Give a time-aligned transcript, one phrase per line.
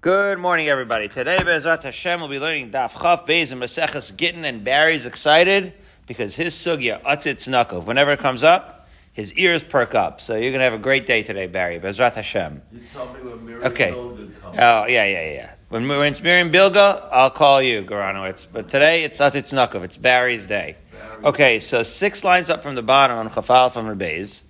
[0.00, 1.08] Good morning, everybody.
[1.08, 5.72] Today, Bezrat Hashem will be learning Daf Chaf Beis and Maseches Gittin, and Barry's excited
[6.06, 10.20] because his sugya Atzit Tzedakov, whenever it comes up, his ears perk up.
[10.20, 11.80] So you're going to have a great day today, Barry.
[11.80, 12.62] Bezrat Hashem.
[12.70, 13.90] You tell me when Miriam Okay.
[13.90, 14.56] Bilga comes.
[14.60, 15.50] Oh, yeah, yeah, yeah.
[15.68, 18.46] When, when it's Miriam Bilga, I'll call you, Goranowitz.
[18.52, 19.82] But today, it's Atzit Tzedakov.
[19.82, 20.76] It's Barry's day.
[20.92, 21.24] Barry.
[21.24, 24.42] Okay, so six lines up from the bottom on Chafal from Rebbeis.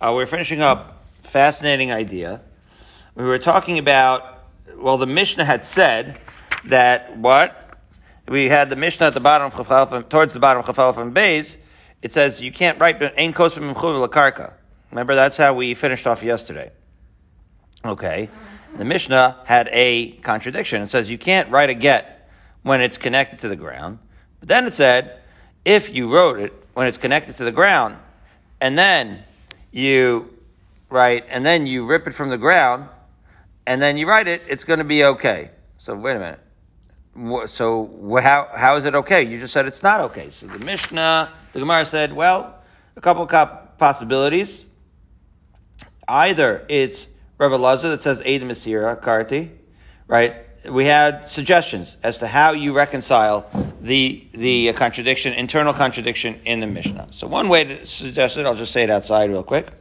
[0.00, 2.40] Uh, we're finishing up fascinating idea.
[3.16, 4.31] We were talking about,
[4.82, 6.18] well, the Mishnah had said
[6.64, 7.78] that what?
[8.28, 11.14] We had the Mishnah at the bottom of Chafal towards the bottom of Chafal from
[11.14, 11.56] Beis.
[12.02, 14.54] It says you can't write Ein Kos from Karka.
[14.90, 16.72] Remember, that's how we finished off yesterday.
[17.84, 18.28] Okay.
[18.76, 20.82] The Mishnah had a contradiction.
[20.82, 22.30] It says you can't write a get
[22.62, 23.98] when it's connected to the ground.
[24.40, 25.20] But then it said,
[25.64, 27.96] if you wrote it when it's connected to the ground,
[28.60, 29.22] and then
[29.70, 30.36] you
[30.90, 32.88] write, and then you rip it from the ground,
[33.66, 35.50] and then you write it, it's going to be okay.
[35.78, 37.50] So wait a minute.
[37.50, 39.22] So how how is it okay?
[39.22, 40.30] You just said it's not okay.
[40.30, 42.54] So the Mishnah, the Gemara said, well,
[42.96, 44.64] a couple of possibilities.
[46.08, 49.50] Either it's Rebbe Lazar that says Eid Masira Karti,
[50.06, 50.36] right?
[50.68, 53.46] We had suggestions as to how you reconcile
[53.80, 57.08] the the contradiction, internal contradiction in the Mishnah.
[57.10, 59.72] So one way to suggest it, I'll just say it outside real quick,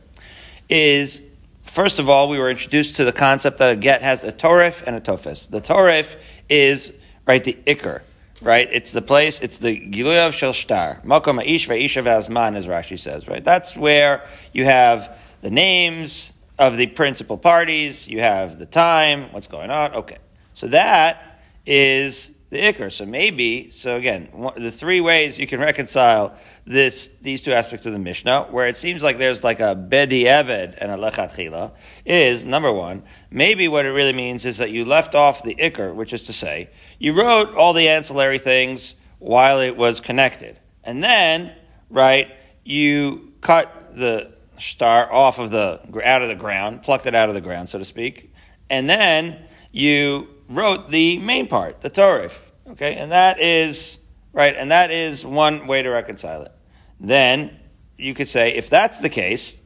[0.70, 1.22] is
[1.62, 4.84] first of all we were introduced to the concept that a get has a torif
[4.86, 5.48] and a tofes.
[5.48, 6.17] The torif
[6.50, 6.94] is
[7.26, 8.02] right the ikr,
[8.42, 8.67] right?
[8.72, 9.40] It's the place.
[9.40, 13.44] It's the giluyav shel shtar makom aish ve'isha ve'azman, as Rashi says, right?
[13.44, 18.08] That's where you have the names of the principal parties.
[18.08, 19.94] You have the time, what's going on.
[19.95, 20.17] Okay,
[20.54, 22.91] so that is the ikr.
[22.91, 26.35] So maybe, so again, one, the three ways you can reconcile
[26.66, 30.25] this these two aspects of the Mishnah, where it seems like there's like a bedi
[30.25, 31.71] eved and a lechatchila,
[32.05, 33.03] is number one.
[33.31, 36.33] Maybe what it really means is that you left off the ikr, which is to
[36.33, 41.55] say, you wrote all the ancillary things while it was connected, and then
[41.89, 42.31] right
[42.64, 47.36] you cut the star off of the out of the ground, plucked it out of
[47.36, 48.33] the ground, so to speak,
[48.70, 49.39] and then
[49.71, 52.52] you wrote the main part, the torif.
[52.70, 54.00] Okay, and that is
[54.34, 56.52] right, and that is one way to reconcile it.
[57.00, 57.60] Then
[57.98, 59.58] you could say, if that's the case,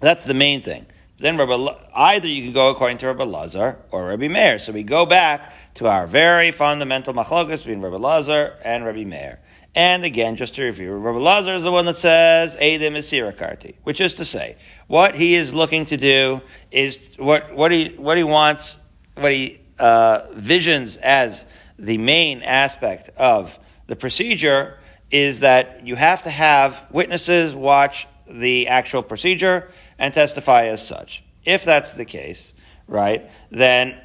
[0.00, 0.86] that's the main thing.
[1.18, 4.58] Then Rabbi, either you can go according to Rabbi Lazar or Rabbi Meir.
[4.58, 9.40] So we go back to our very fundamental machlokas between Rabbi Lazar and Rabbi Meir.
[9.76, 13.74] And again, just to review, Rabbi Lazar is the one that says Eidim is Sirakarti,
[13.84, 14.56] which is to say,
[14.86, 18.78] what he is looking to do is what what he what he wants,
[19.16, 21.46] what he uh, visions as
[21.78, 24.78] the main aspect of the procedure
[25.10, 31.22] is that you have to have witnesses watch the actual procedure and testify as such.
[31.44, 32.54] If that's the case,
[32.88, 34.00] right, then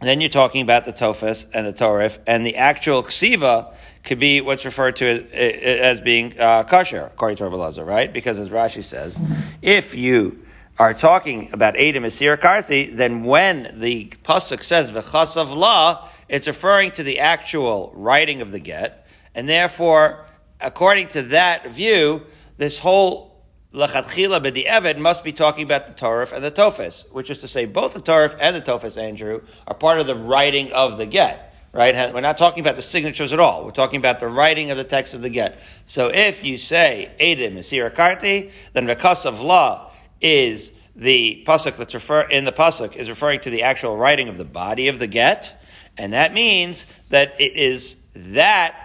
[0.00, 3.72] then you're talking about the tofes and the torif, and the actual ksiva
[4.02, 8.12] could be what's referred to as, as being uh, kosher, according to Rabbi right?
[8.12, 9.20] Because as Rashi says,
[9.62, 10.41] if you
[10.78, 16.90] are talking about Edom Asir Karsi, then when the pasuk says v'chasav la, it's referring
[16.92, 20.26] to the actual writing of the get, and therefore,
[20.60, 22.22] according to that view,
[22.56, 23.44] this whole
[23.74, 27.64] Lachatchila b'di'evid must be talking about the Toref and the Tofes, which is to say
[27.64, 31.54] both the Toref and the Tofes, Andrew, are part of the writing of the get,
[31.72, 31.94] right?
[32.12, 33.64] We're not talking about the signatures at all.
[33.64, 35.58] We're talking about the writing of the text of the get.
[35.86, 39.91] So if you say Edim is Karti, then because of law
[40.22, 44.38] is the pasuk that's refer in the pasuk is referring to the actual writing of
[44.38, 45.58] the body of the get,
[45.98, 48.76] and that means that it is that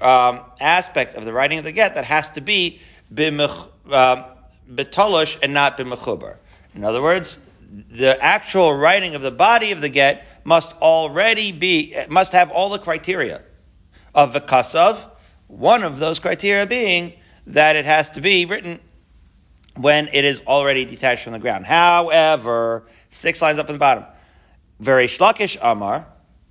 [0.00, 2.80] um, aspect of the writing of the get that has to be
[3.12, 4.24] b'mech- um,
[4.68, 6.36] and not b'mechuber.
[6.74, 7.38] In other words,
[7.90, 12.68] the actual writing of the body of the get must already be must have all
[12.70, 13.42] the criteria
[14.14, 15.10] of v'kasav.
[15.48, 17.14] One of those criteria being
[17.46, 18.80] that it has to be written
[19.76, 21.66] when it is already detached from the ground.
[21.66, 24.04] However, six lines up in the bottom,
[24.82, 26.06] Reish Lakish amar.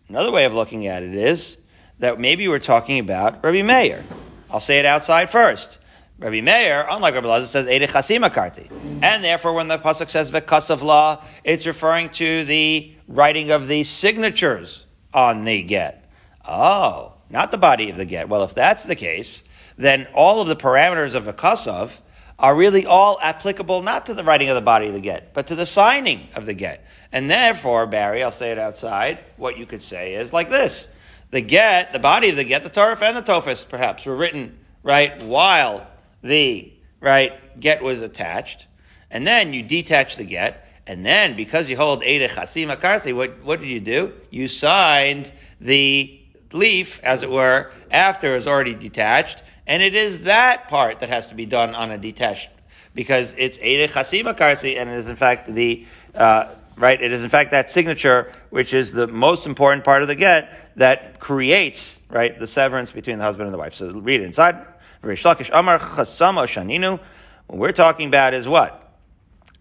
[0.07, 1.57] Another way of looking at it is
[1.99, 4.03] that maybe we're talking about Rabbi Meir.
[4.51, 5.79] I'll say it outside first.
[6.17, 8.71] Rabbi Meir, unlike Rabbi Lazar, says Eide Chasima Karti.
[9.03, 13.83] And therefore, when the Pasuk says Vekasav law, it's referring to the writing of the
[13.83, 16.09] signatures on the get.
[16.47, 18.29] Oh, not the body of the get.
[18.29, 19.43] Well, if that's the case,
[19.77, 21.99] then all of the parameters of Vekasav
[22.37, 25.47] are really all applicable not to the writing of the body of the get, but
[25.47, 26.85] to the signing of the get.
[27.11, 30.89] And therefore, Barry, I'll say it outside, what you could say is like this.
[31.31, 34.57] The get, the body of the get, the Toref and the Tofes, perhaps, were written,
[34.83, 35.87] right, while
[36.21, 38.67] the, right, get was attached.
[39.09, 43.43] And then you detach the get, And then, because you hold Eide Chasima Karsi, what,
[43.43, 44.13] what did you do?
[44.29, 46.19] You signed the
[46.51, 51.27] leaf, as it were, after it's already detached, and it is that part that has
[51.27, 52.49] to be done on a detached,
[52.93, 56.47] because it's Eide Chasima Karsi, and it is in fact the, uh,
[56.77, 60.15] right, it is in fact that signature, which is the most important part of the
[60.15, 63.73] get, that creates, right, the severance between the husband and the wife.
[63.75, 64.55] So read it inside.
[65.03, 66.99] Amar Chasama Shaninu.
[67.47, 68.97] What we're talking about is what?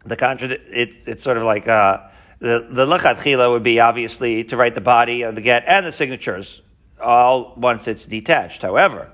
[0.04, 1.98] The contradict, it, it's sort of like, uh,
[2.40, 5.86] the, the lechat chila would be obviously to write the body of the get and
[5.86, 6.62] the signatures
[7.00, 8.62] all once it's detached.
[8.62, 9.10] However,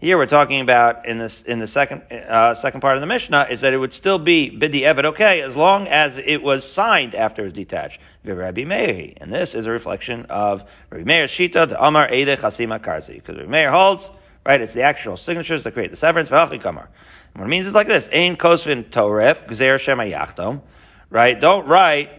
[0.00, 3.48] here we're talking about in this in the second uh, second part of the Mishnah
[3.50, 7.14] is that it would still be bidi evet okay as long as it was signed
[7.14, 8.00] after it was detached.
[8.24, 12.80] Rabbi Meir, and this is a reflection of Rabbi Meir's shita the Amar Eide Chasima
[12.80, 14.10] Karzi because Rabbi Meir holds
[14.46, 16.30] right it's the actual signatures that create the severance.
[16.30, 20.62] What it means is like this: Ein kosvin toref gzer shema yachtom.
[21.10, 21.38] Right?
[21.38, 22.10] Don't write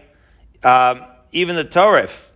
[0.62, 1.02] um,
[1.32, 2.26] even the toref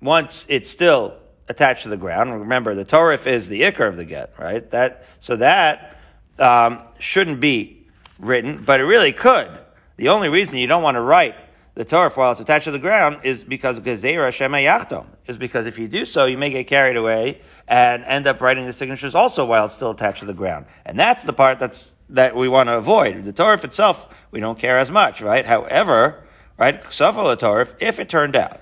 [0.00, 1.16] once it's still
[1.48, 2.32] attached to the ground.
[2.40, 4.68] Remember, the toref is the ikr of the get, right?
[4.70, 5.98] That so that
[6.38, 7.86] um, shouldn't be
[8.18, 9.50] written, but it really could.
[9.96, 11.34] The only reason you don't want to write
[11.74, 15.06] the toref while it's attached to the ground is because gezerah shema yachtom.
[15.26, 18.64] Is because if you do so, you may get carried away and end up writing
[18.64, 21.94] the signatures also while it's still attached to the ground, and that's the part that's
[22.08, 23.24] that we want to avoid.
[23.24, 25.44] The toref itself, we don't care as much, right?
[25.44, 26.22] However,
[26.56, 28.60] right, safal toref, if it turned out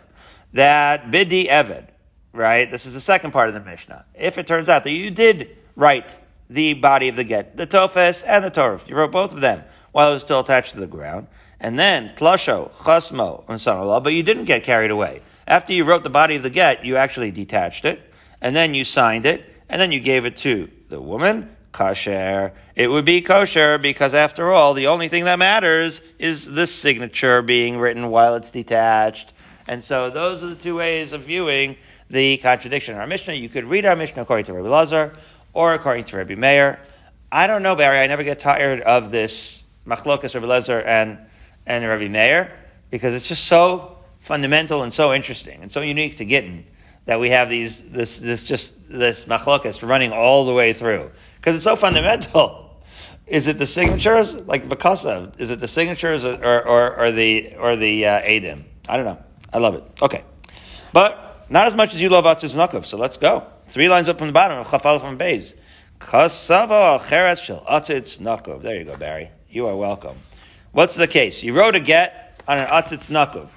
[0.54, 1.88] that bidi eved
[2.34, 2.70] right?
[2.70, 4.04] This is the second part of the Mishnah.
[4.14, 6.18] If it turns out that you did write
[6.50, 9.62] the body of the get, the tofes and the torf, you wrote both of them
[9.92, 11.28] while it was still attached to the ground,
[11.60, 15.22] and then tlasho, chasmo, and son but you didn't get carried away.
[15.46, 18.00] After you wrote the body of the get, you actually detached it,
[18.40, 22.52] and then you signed it, and then you gave it to the woman, kosher.
[22.74, 27.42] It would be kosher because after all, the only thing that matters is the signature
[27.42, 29.32] being written while it's detached.
[29.66, 31.76] And so those are the two ways of viewing
[32.10, 33.34] the contradiction in our Mishnah.
[33.34, 35.12] You could read our Mishnah according to Rabbi Lazar
[35.52, 36.80] or according to Rabbi Meir.
[37.32, 37.98] I don't know, Barry.
[37.98, 41.18] I never get tired of this machlokas Rabbi Lazar and,
[41.66, 42.52] and Rabbi Meir
[42.90, 46.64] because it's just so fundamental and so interesting and so unique to Gittin
[47.06, 51.54] that we have these this this just this machlokas running all the way through because
[51.54, 52.62] it's so fundamental.
[53.26, 55.38] Is it the signatures like Vakasa?
[55.40, 56.36] Is it the signatures or
[56.66, 58.64] or, or the or the uh, Adim?
[58.86, 59.22] I don't know.
[59.52, 59.84] I love it.
[60.02, 60.24] Okay,
[60.92, 63.46] but not as much as you love Atzis Nakov, so let's go.
[63.66, 65.54] Three lines up from the bottom of Chafal from Beis.
[65.98, 68.62] Kasava Cheretz Shel Atzitz Nakov.
[68.62, 69.30] There you go, Barry.
[69.48, 70.16] You are welcome.
[70.72, 71.42] What's the case?
[71.42, 73.48] You wrote a get on an Atzitz Nakov.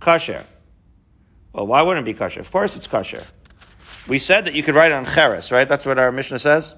[0.00, 0.44] Kasher.
[1.52, 2.40] Well, why wouldn't it be kasher?
[2.40, 3.26] Of course it's kasher.
[4.06, 5.66] We said that you could write it on cheres, right?
[5.66, 6.74] That's what our Mishnah says,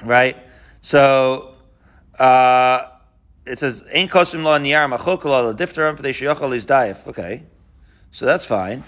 [0.00, 0.36] right?
[0.80, 1.56] So
[2.20, 2.86] uh,
[3.44, 7.04] it says "Ein kosim lo niyar machokol lo diftaram p'tei sheyochol is daif.
[7.08, 7.42] Okay,
[8.12, 8.84] so that's fine.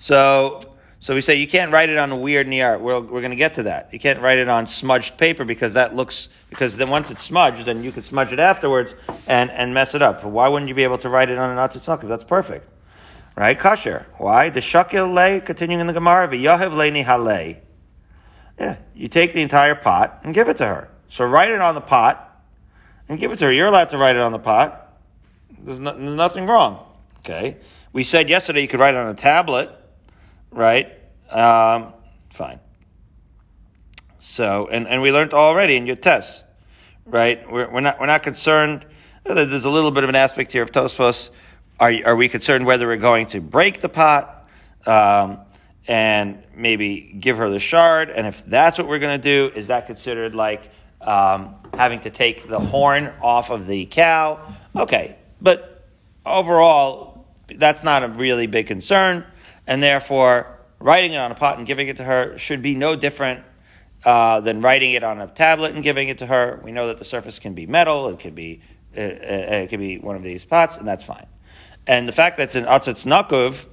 [0.00, 0.60] So,
[0.98, 2.80] so we say you can't write it on a weird niyar.
[2.80, 3.90] We're, we're going to get to that.
[3.92, 7.66] You can't write it on smudged paper because that looks, because then once it's smudged,
[7.66, 8.94] then you could smudge it afterwards
[9.28, 10.24] and, and mess it up.
[10.24, 12.66] Why wouldn't you be able to write it on an atzitznak if that's perfect?
[13.36, 13.58] Right?
[13.58, 14.06] Kasher.
[14.16, 14.48] Why?
[14.48, 17.58] The shakil lay, continuing in the Gemara, v'yahev leini halei.
[18.58, 20.90] Yeah, you take the entire pot and give it to her.
[21.08, 22.42] So write it on the pot
[23.08, 23.52] and give it to her.
[23.52, 24.98] You're allowed to write it on the pot.
[25.58, 26.86] There's, no, there's nothing wrong.
[27.20, 27.56] Okay.
[27.92, 29.70] We said yesterday you could write it on a tablet
[30.50, 30.92] right?
[31.30, 31.92] Um,
[32.30, 32.60] fine.
[34.18, 36.44] So, and, and we learned already in your test,
[37.06, 37.50] right?
[37.50, 38.84] We're, we're not we're not concerned.
[39.24, 41.30] There's a little bit of an aspect here of Tosfos.
[41.78, 44.48] Are are we concerned whether we're going to break the pot
[44.86, 45.38] um,
[45.88, 48.10] and maybe give her the shard?
[48.10, 52.10] And if that's what we're going to do, is that considered like um, having to
[52.10, 54.40] take the horn off of the cow?
[54.76, 55.86] Okay, but
[56.26, 59.24] overall, that's not a really big concern
[59.70, 62.96] and therefore writing it on a pot and giving it to her should be no
[62.96, 63.44] different
[64.04, 66.60] uh, than writing it on a tablet and giving it to her.
[66.64, 68.62] We know that the surface can be metal, it could be
[68.96, 71.26] uh, uh, it could be one of these pots, and that's fine.
[71.86, 73.64] And the fact that it's an atzatz nakuv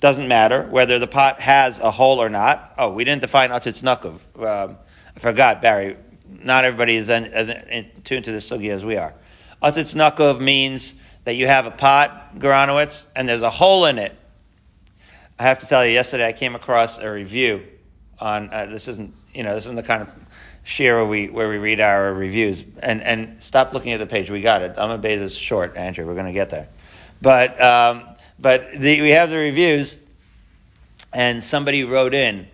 [0.00, 2.74] doesn't matter whether the pot has a hole or not.
[2.76, 4.18] Oh, we didn't define atzatz nakuv.
[4.44, 4.76] Um,
[5.16, 5.96] I forgot, Barry.
[6.42, 9.14] Not everybody is in, as in tune to this sugi as we are.
[9.62, 14.18] Atzatz nakuv means that you have a pot, Goranowitz, and there's a hole in it
[15.38, 17.66] I have to tell you, yesterday I came across a review
[18.20, 20.08] on uh, this isn't you know this isn't the kind of
[20.62, 24.30] share where we where we read our reviews and and stop looking at the page.
[24.30, 24.74] We got it.
[24.78, 26.06] I'm a is short, Andrew.
[26.06, 26.68] We're going to get there,
[27.20, 28.04] but um,
[28.38, 29.96] but the, we have the reviews,
[31.12, 32.46] and somebody wrote in,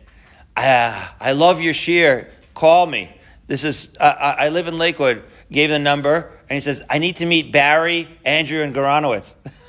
[0.57, 2.31] ah, I love your shear.
[2.55, 3.15] Call me.
[3.47, 5.25] This is I, I live in Lakewood.
[5.51, 9.35] Gave the number and he says, I need to meet Barry, Andrew, and Goranowitz.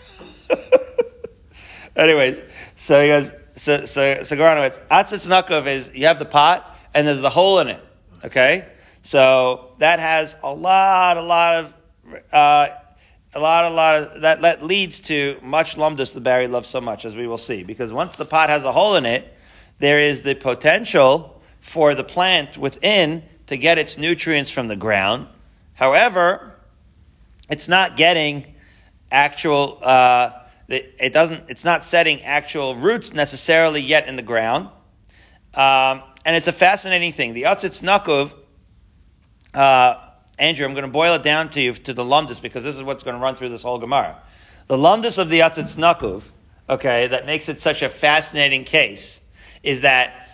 [1.99, 2.41] Anyways,
[2.75, 7.05] so he goes, so, so, so Goranowitz, Atzitz Nakov is, you have the pot, and
[7.05, 7.83] there's the hole in it.
[8.23, 8.67] Okay?
[9.03, 11.73] So that has a lot, a lot of,
[12.31, 12.67] uh,
[13.33, 16.81] a lot, a lot of, that, that leads to much lumdus the Barry loves so
[16.81, 17.63] much, as we will see.
[17.63, 19.33] Because once the pot has a hole in it,
[19.79, 25.27] there is the potential for the plant within to get its nutrients from the ground.
[25.73, 26.55] However,
[27.49, 28.55] it's not getting
[29.11, 30.31] actual, uh,
[30.69, 34.69] it doesn't, it's not setting actual roots necessarily yet in the ground.
[35.53, 37.33] Um, and it's a fascinating thing.
[37.33, 37.83] The Atzitz
[39.53, 39.95] uh,
[40.37, 42.83] Andrew, I'm going to boil it down to you to the lumdus because this is
[42.83, 44.21] what's going to run through this whole Gemara.
[44.67, 46.23] The lumdus of the Atzitz
[46.69, 49.21] okay, that makes it such a fascinating case
[49.63, 50.29] is that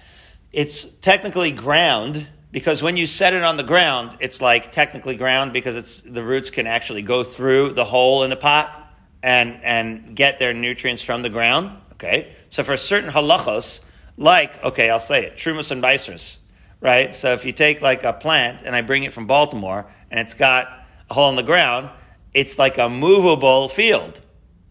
[0.51, 5.53] it's technically ground because when you set it on the ground, it's like technically ground
[5.53, 8.84] because it's the roots can actually go through the hole in the pot
[9.25, 11.71] and and get their nutrients from the ground.
[11.93, 13.83] Okay, so for certain halachos,
[14.17, 16.37] like okay, I'll say it, trumas and bicers,
[16.79, 17.13] right?
[17.13, 20.35] So if you take like a plant and I bring it from Baltimore and it's
[20.35, 20.67] got
[21.09, 21.89] a hole in the ground,
[22.33, 24.21] it's like a movable field.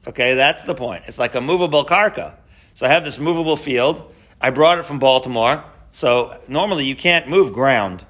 [0.07, 1.05] Okay, that's the point.
[1.09, 2.35] It's like a movable karka.
[2.75, 4.15] So I have this movable field.
[4.41, 5.65] I brought it from Baltimore.
[5.91, 8.05] So normally you can't move ground,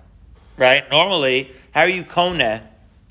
[0.58, 0.84] right?
[0.90, 2.62] Normally, how are you kone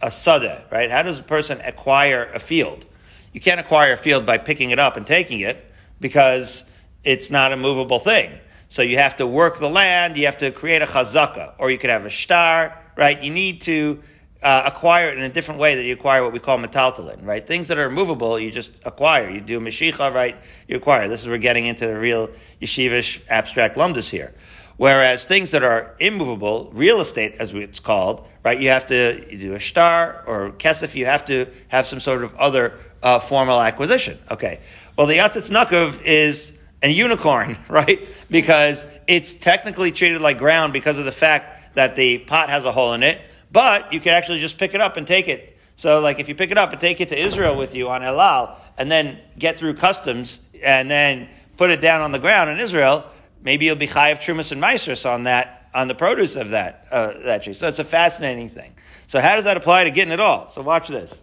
[0.01, 0.91] a sada, right?
[0.91, 2.85] How does a person acquire a field?
[3.33, 6.63] You can't acquire a field by picking it up and taking it because
[7.03, 8.31] it's not a movable thing.
[8.69, 11.77] So you have to work the land, you have to create a chazaka, or you
[11.77, 13.21] could have a star, right?
[13.21, 14.01] You need to
[14.41, 17.45] uh, acquire it in a different way that you acquire what we call metaltalin, right?
[17.45, 19.29] Things that are movable, you just acquire.
[19.29, 20.35] You do mashicha, right?
[20.67, 21.07] You acquire.
[21.07, 22.29] This is where we're getting into the real
[22.61, 24.33] yeshivish abstract lumdus here.
[24.77, 28.59] Whereas things that are immovable, real estate as it's called, right?
[28.59, 30.95] You have to you do a star or kesef.
[30.95, 34.17] You have to have some sort of other uh, formal acquisition.
[34.31, 34.59] Okay.
[34.97, 38.07] Well, the Yatzitz Nakov is a unicorn, right?
[38.29, 42.71] Because it's technically treated like ground because of the fact that the pot has a
[42.71, 45.57] hole in it, but you can actually just pick it up and take it.
[45.75, 48.03] So, like, if you pick it up and take it to Israel with you on
[48.03, 52.49] El Al, and then get through customs, and then put it down on the ground
[52.49, 53.05] in Israel,
[53.43, 57.13] maybe you'll be chayiv trumas and meisers on that, on the produce of that, uh,
[57.23, 57.53] that tree.
[57.53, 58.73] So it's a fascinating thing.
[59.07, 60.47] So how does that apply to getting it all?
[60.47, 61.21] So watch this.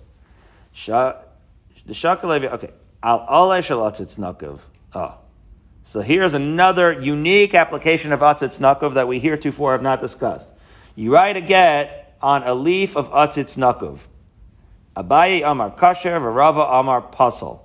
[0.87, 1.17] The
[2.53, 2.71] okay.
[3.03, 4.61] Al ale shalatzitz nakov.
[4.95, 5.17] Oh.
[5.85, 10.49] So here's another unique application of atzitz nakov that we heretofore have not discussed.
[10.95, 14.01] You write a get on a leaf of atzitz nakov.
[14.97, 17.61] Abaye amar kasher, v'rava amar pasul.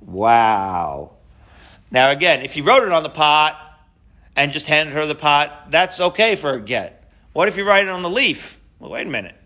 [0.00, 1.12] Wow.
[1.92, 3.58] Now again, if you wrote it on the pot
[4.34, 7.08] and just handed her the pot, that's okay for a get.
[7.34, 8.58] What if you write it on the leaf?
[8.78, 9.36] Well, wait a minute.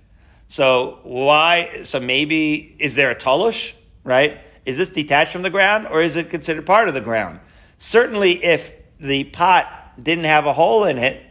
[0.47, 1.83] So why?
[1.83, 3.73] So maybe is there a talush?
[4.05, 4.39] Right?
[4.65, 7.41] Is this detached from the ground or is it considered part of the ground?
[7.79, 9.67] Certainly, if the pot
[10.01, 11.23] didn't have a hole in it,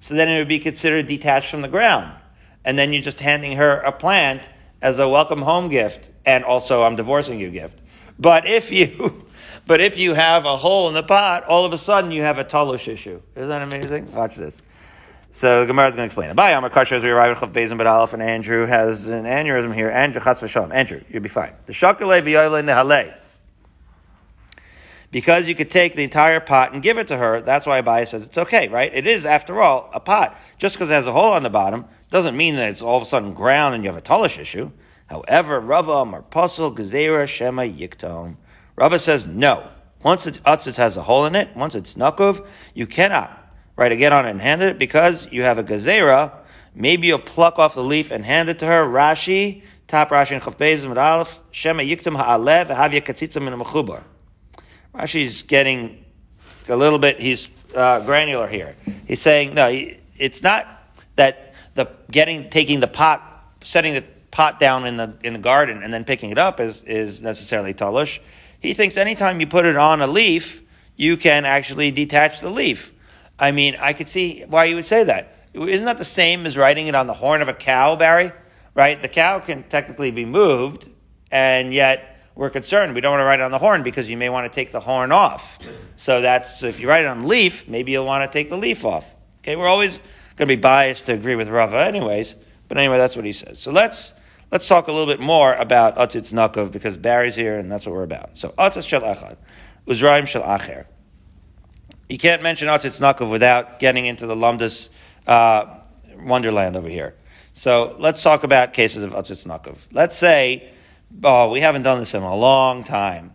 [0.00, 2.12] so then it would be considered detached from the ground,
[2.64, 4.48] and then you're just handing her a plant
[4.82, 7.78] as a welcome home gift, and also I'm divorcing you gift.
[8.18, 9.23] But if you
[9.66, 12.38] but if you have a hole in the pot, all of a sudden you have
[12.38, 13.20] a talush issue.
[13.34, 14.12] Isn't that amazing?
[14.12, 14.62] Watch this.
[15.32, 16.36] So the Gemara is going to explain it.
[16.36, 19.74] Bye, Amar Kasher, as we arrive at Chav but Aleph, and Andrew has an aneurysm
[19.74, 19.90] here.
[19.90, 20.72] Andrew, Chas v'shalom.
[20.72, 21.52] Andrew, you'll be fine.
[21.66, 23.14] The Shakale v'yoyle nehale.
[25.10, 28.06] Because you could take the entire pot and give it to her, that's why Abaye
[28.06, 28.92] says it's okay, right?
[28.94, 30.38] It is, after all, a pot.
[30.58, 33.02] Just because it has a hole on the bottom doesn't mean that it's all of
[33.02, 34.70] a sudden ground and you have a talush issue.
[35.06, 38.36] However, Rava Amar Pasul Gezerah Shema Yiktom.
[38.76, 39.68] Rava says no.
[40.02, 43.44] Once it's utzitz has a hole in it, once it's nakov, you cannot
[43.76, 46.32] right, to get on it and hand it because you have a gazera.
[46.74, 48.84] Maybe you'll pluck off the leaf and hand it to her.
[48.84, 54.02] Rashi, top Rashi and with Aleph, Shema Yiktum Ha'alev, Havya Katzitza Min Mechubar.
[54.94, 56.04] Rashi's getting
[56.68, 58.76] a little bit, he's uh, granular here.
[59.06, 59.68] He's saying, no,
[60.16, 60.66] it's not
[61.16, 65.82] that the getting, taking the pot, setting the pot down in the, in the garden
[65.82, 68.20] and then picking it up is, is necessarily talush.
[68.64, 70.62] He thinks anytime you put it on a leaf,
[70.96, 72.92] you can actually detach the leaf.
[73.38, 75.36] I mean, I could see why you would say that.
[75.52, 78.32] Isn't that the same as writing it on the horn of a cow, Barry?
[78.74, 79.00] Right?
[79.00, 80.88] The cow can technically be moved,
[81.30, 82.94] and yet we're concerned.
[82.94, 84.72] We don't want to write it on the horn because you may want to take
[84.72, 85.58] the horn off.
[85.96, 88.56] So that's, so if you write it on leaf, maybe you'll want to take the
[88.56, 89.14] leaf off.
[89.40, 89.98] Okay, we're always
[90.36, 92.34] going to be biased to agree with Rava anyways,
[92.68, 93.58] but anyway, that's what he says.
[93.58, 94.14] So let's,
[94.54, 97.94] let's talk a little bit more about Atzitz Nakov because Barry's here and that's what
[97.94, 98.38] we're about.
[98.38, 99.36] So Atzitz Shel Echad,
[99.86, 100.86] Uzraim Shel Acher
[102.08, 104.90] you can't mention Atzitz Nakov without getting into the Lumdus
[105.26, 105.82] uh,
[106.18, 107.14] wonderland over here.
[107.54, 109.78] So let's talk about cases of Atzitz Nakov.
[109.90, 110.70] Let's say,
[111.22, 113.34] oh, we haven't done this in a long time.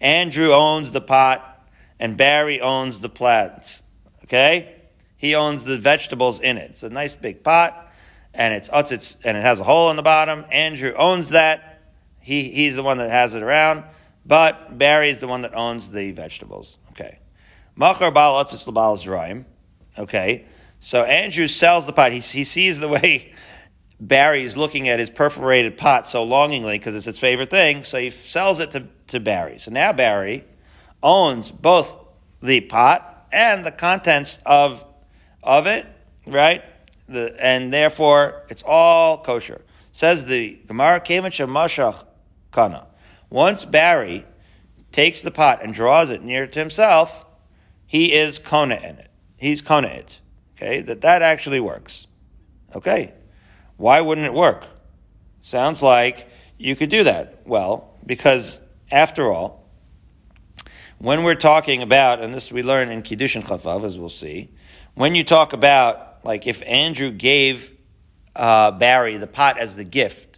[0.00, 3.82] Andrew owns the pot and Barry owns the plants.
[4.24, 4.76] Okay?
[5.16, 6.72] He owns the vegetables in it.
[6.72, 7.89] It's a nice big pot
[8.34, 10.44] and it's Atzitz and it has a hole in the bottom.
[10.50, 11.82] Andrew owns that.
[12.20, 13.84] He, he's the one that has it around.
[14.26, 16.78] But Barry is the one that owns the vegetables.
[16.92, 17.18] Okay.
[17.76, 19.44] Machar Baal Atzitz Labal Zraim.
[19.98, 20.44] Okay.
[20.80, 22.12] So Andrew sells the pot.
[22.12, 23.32] He, he sees the way
[24.00, 27.84] Barry is looking at his perforated pot so longingly because it's his favorite thing.
[27.84, 29.58] So he sells it to, to Barry.
[29.58, 30.44] So now Barry
[31.02, 31.96] owns both
[32.42, 34.84] the pot and the contents of,
[35.42, 35.86] of it,
[36.26, 36.64] right?
[37.10, 39.62] The, and therefore it's all kosher.
[39.92, 42.06] Says the Gemara Kemach Mashach
[42.52, 42.86] Kana.
[43.28, 44.24] Once Barry
[44.92, 47.26] takes the pot and draws it near to himself,
[47.86, 49.10] he is kona in it.
[49.36, 50.18] He's kona it.
[50.56, 52.06] Okay, that that actually works.
[52.74, 53.12] Okay,
[53.76, 54.66] why wouldn't it work?
[55.42, 57.42] Sounds like you could do that.
[57.46, 59.68] Well, because after all,
[60.98, 64.50] when we're talking about, and this we learn in Kiddushin Chavav, as we'll see,
[64.94, 67.76] when you talk about, like if Andrew gave
[68.36, 70.30] uh, Barry the pot as the gift,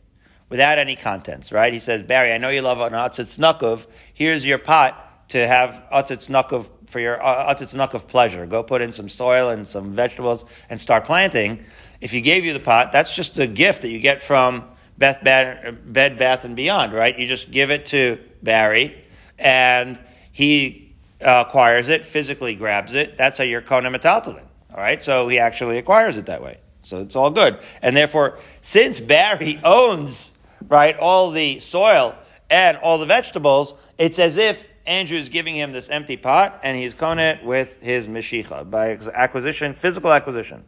[0.52, 1.72] without any contents, right?
[1.72, 3.86] He says, Barry, I know you love an atzitz nakov.
[4.12, 8.44] Here's your pot to have atzitz nakov for your uh, atzitz nakov pleasure.
[8.44, 11.64] Go put in some soil and some vegetables and start planting.
[12.02, 14.64] If he gave you the pot, that's just a gift that you get from
[14.98, 17.18] Beth, Bed, Bed, Bath, and Beyond, right?
[17.18, 19.02] You just give it to Barry,
[19.38, 19.98] and
[20.32, 23.16] he acquires it, physically grabs it.
[23.16, 24.44] That's how you're kona metaltalin.
[24.75, 26.59] All right, so he actually acquires it that way.
[26.83, 27.59] So it's all good.
[27.81, 30.33] And therefore, since Barry owns,
[30.69, 32.17] right, all the soil
[32.50, 36.76] and all the vegetables, it's as if Andrew is giving him this empty pot and
[36.76, 40.64] he's kona it with his mishicha by acquisition, physical acquisition.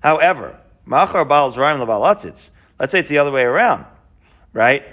[0.00, 2.50] However, Machar Baal Zraim Labalatzitz.
[2.78, 3.86] Let's say it's the other way around,
[4.52, 4.84] right?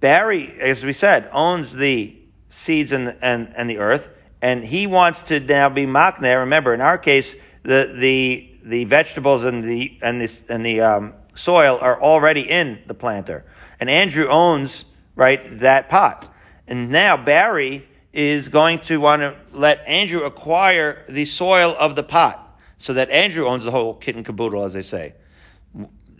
[0.00, 2.16] Barry, as we said, owns the
[2.50, 4.10] seeds and, and, and the earth,
[4.42, 6.38] and he wants to now be makne.
[6.38, 11.14] Remember, in our case, the, the, the vegetables and the, and the, and the um,
[11.34, 13.44] soil are already in the planter.
[13.80, 16.32] And Andrew owns, right, that pot.
[16.66, 22.02] And now Barry is going to want to let Andrew acquire the soil of the
[22.02, 22.44] pot
[22.78, 25.14] so that Andrew owns the whole kit and caboodle, as they say.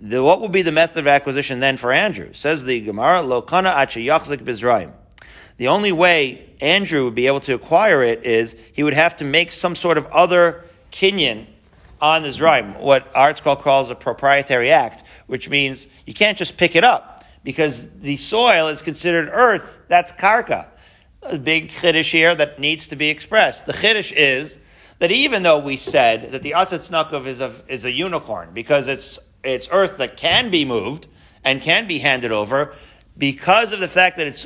[0.00, 2.32] The, what will be the method of acquisition then for Andrew?
[2.32, 4.92] Says the Gemara, Lokana yachzik bizraim.
[5.56, 9.24] The only way Andrew would be able to acquire it is he would have to
[9.24, 11.46] make some sort of other kinyan
[12.00, 16.76] on the Zraim, what ArtScroll calls a proprietary act, which means you can't just pick
[16.76, 19.80] it up because the soil is considered earth.
[19.88, 20.66] That's karka.
[21.22, 23.66] A big chiddush here that needs to be expressed.
[23.66, 24.58] The chiddush is
[25.00, 28.88] that even though we said that the Atzatz Nakov is a, is a unicorn because
[28.88, 31.08] it's, it's earth that can be moved
[31.44, 32.74] and can be handed over,
[33.16, 34.42] because of the fact that it's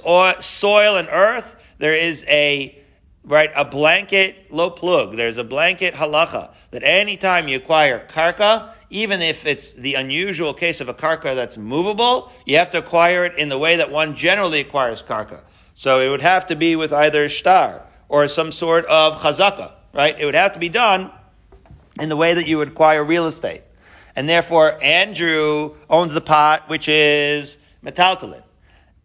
[0.46, 2.82] soil and earth, there is a
[3.24, 5.16] right a blanket lo plug.
[5.16, 10.80] There's a blanket halacha that anytime you acquire karka, even if it's the unusual case
[10.80, 14.14] of a karka that's movable, you have to acquire it in the way that one
[14.14, 15.42] generally acquires karka.
[15.74, 20.18] So it would have to be with either shtar or some sort of chazaka right?
[20.18, 21.11] It would have to be done
[22.00, 23.62] in the way that you would acquire real estate.
[24.16, 28.41] And therefore, Andrew owns the pot, which is metaltalin.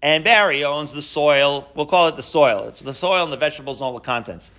[0.01, 1.69] And Barry owns the soil.
[1.75, 2.67] We'll call it the soil.
[2.67, 4.51] It's the soil and the vegetables and all the contents.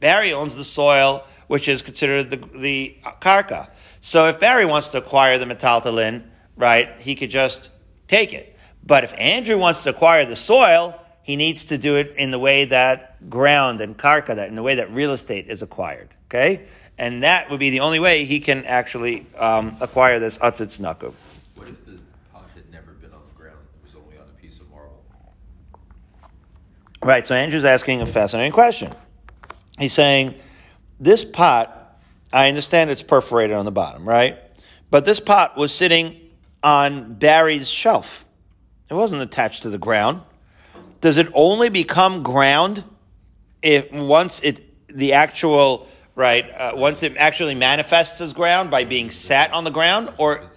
[0.00, 3.68] Barry owns the soil, which is considered the, the karka.
[4.00, 6.24] So if Barry wants to acquire the metaltalin,
[6.56, 7.70] right, he could just
[8.06, 8.56] take it.
[8.86, 12.38] But if Andrew wants to acquire the soil, he needs to do it in the
[12.38, 16.10] way that ground and karka, that in the way that real estate is acquired.
[16.26, 16.66] Okay,
[16.98, 21.14] and that would be the only way he can actually um, acquire this atzitz nakov.
[21.54, 21.98] What if the
[22.32, 23.58] pot had never been on the ground?
[23.82, 25.02] It was only on a piece of marble.
[27.04, 27.26] Right.
[27.26, 28.92] So Andrew's asking a fascinating question.
[29.78, 30.34] He's saying,
[30.98, 32.00] this pot,
[32.32, 34.38] I understand it's perforated on the bottom, right?
[34.90, 36.20] But this pot was sitting
[36.62, 38.24] on Barry's shelf.
[38.88, 40.22] It wasn't attached to the ground
[41.04, 42.82] does it only become ground
[43.60, 49.10] if once it the actual right uh, once it actually manifests as ground by being
[49.10, 50.50] sat on the ground or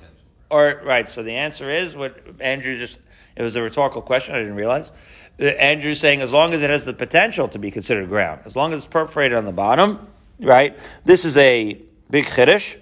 [0.49, 2.97] or right so the answer is what andrew just
[3.35, 4.93] it was a rhetorical question i didn't realize
[5.39, 8.73] andrew's saying as long as it has the potential to be considered ground as long
[8.73, 10.07] as it's perforated on the bottom
[10.39, 12.77] right this is a big chiddush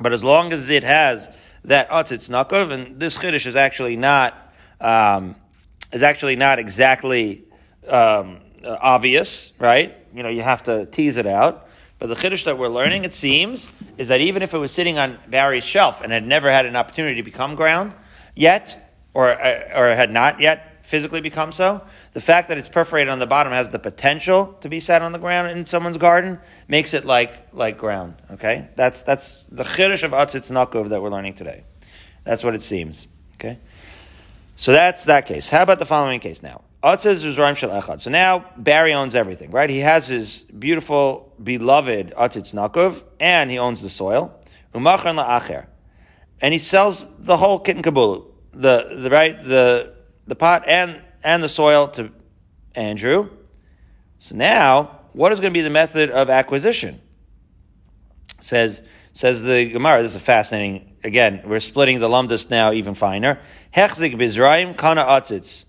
[0.00, 1.28] but as long as it has
[1.64, 5.34] that otzitz nakov and this chiddush is actually not um,
[5.92, 7.44] is actually not exactly
[7.88, 9.96] um, uh, obvious, right?
[10.14, 11.68] You know, you have to tease it out.
[11.98, 14.98] But the chiddush that we're learning, it seems, is that even if it was sitting
[14.98, 17.92] on Barry's shelf and had never had an opportunity to become ground
[18.36, 21.82] yet, or uh, or had not yet physically become so,
[22.14, 25.12] the fact that it's perforated on the bottom has the potential to be sat on
[25.12, 28.14] the ground in someone's garden makes it like like ground.
[28.32, 31.64] Okay, that's that's the chiddush of atzitz nakov that we're learning today.
[32.24, 33.06] That's what it seems.
[33.34, 33.58] Okay,
[34.56, 35.50] so that's that case.
[35.50, 36.62] How about the following case now?
[36.82, 39.68] So now Barry owns everything, right?
[39.68, 44.40] He has his beautiful, beloved Atzitz Nakov, and he owns the soil.
[44.72, 45.66] Umachan La'acher.
[46.40, 48.32] And he sells the whole kit and caboodle.
[48.54, 49.97] The, the, right, the,
[50.28, 52.12] the pot and, and the soil to
[52.76, 53.30] Andrew.
[54.20, 57.00] So now, what is going to be the method of acquisition?
[58.40, 60.96] Says, says the Gemara, this is fascinating.
[61.02, 63.40] Again, we're splitting the lumdus now even finer.
[63.74, 65.64] Hechzik bizraim kana atzitz.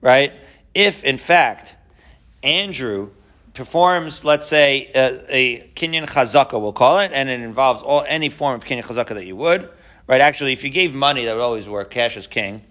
[0.00, 0.32] Right?
[0.76, 1.74] if in fact
[2.42, 3.10] Andrew
[3.54, 8.28] performs, let's say, a, a kinyan chazaka, we'll call it, and it involves all any
[8.28, 9.70] form of kinyan chazaka that you would,
[10.06, 10.20] right?
[10.20, 11.90] Actually, if you gave money, that would always work.
[11.90, 12.62] Cash is king.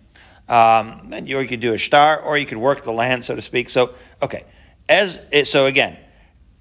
[0.47, 3.25] Um, and you, or you could do a star, or you could work the land,
[3.25, 3.69] so to speak.
[3.69, 4.43] So, okay.
[4.87, 5.97] As so again,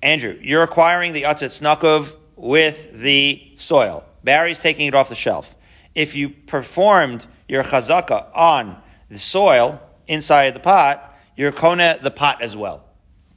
[0.03, 4.05] Andrew, you're acquiring the atzitz nakov with the soil.
[4.23, 5.55] Barry's taking it off the shelf.
[5.94, 8.77] If you performed your chazaka on
[9.11, 12.85] the soil inside the pot, you're kona the pot as well.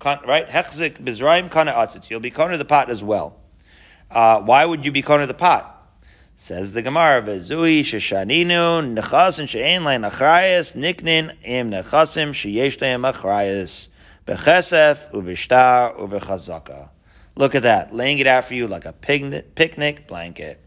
[0.03, 0.47] Right?
[0.47, 2.09] Hechzik bizraim kona atzitz.
[2.09, 3.35] You'll be kona the pot as well.
[4.09, 5.76] Uh, why would you be kona the pot?
[6.39, 13.89] Says the Gemara, "Vezui sheshaninu nechasim she'en lein achrayas niknin im nechasim sheyesh leim achrayas
[14.27, 16.89] bechesef uvishtar uvechazaka."
[17.35, 20.63] Look at that, laying it out for you like a picnic blanket.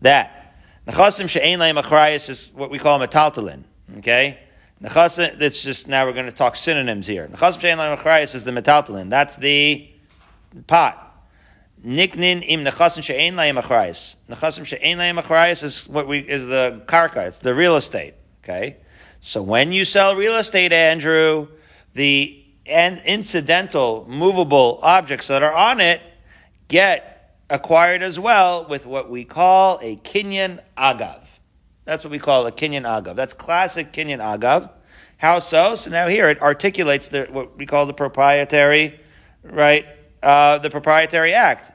[0.00, 0.54] That
[0.88, 3.64] nechasim she'en leim achrayas is what we call metaltalin.
[3.98, 4.38] Okay,
[4.82, 7.28] Nechasim, it's just, now we're going to talk synonyms here.
[7.28, 9.10] Nechasim she'en la'im is the metaltalin.
[9.10, 9.88] That's the
[10.66, 11.11] pot.
[11.84, 14.16] Niknin im nechasim she'en la'im achrayas.
[14.28, 17.28] Nechasim she'en la'im achrayas is what we, is the karka.
[17.28, 18.14] It's the real estate.
[18.42, 18.76] Okay?
[19.20, 21.48] So when you sell real estate, Andrew,
[21.94, 26.00] the and incidental movable objects that are on it
[26.68, 31.32] get acquired as well with what we call a kinyan agav.
[31.84, 33.16] That's what we call a Kinyan Agav.
[33.16, 34.70] That's classic Kinyan Agav.
[35.18, 35.74] How so?
[35.74, 39.00] So now here it articulates the, what we call the proprietary,
[39.42, 39.86] right?
[40.22, 41.72] Uh, the proprietary act,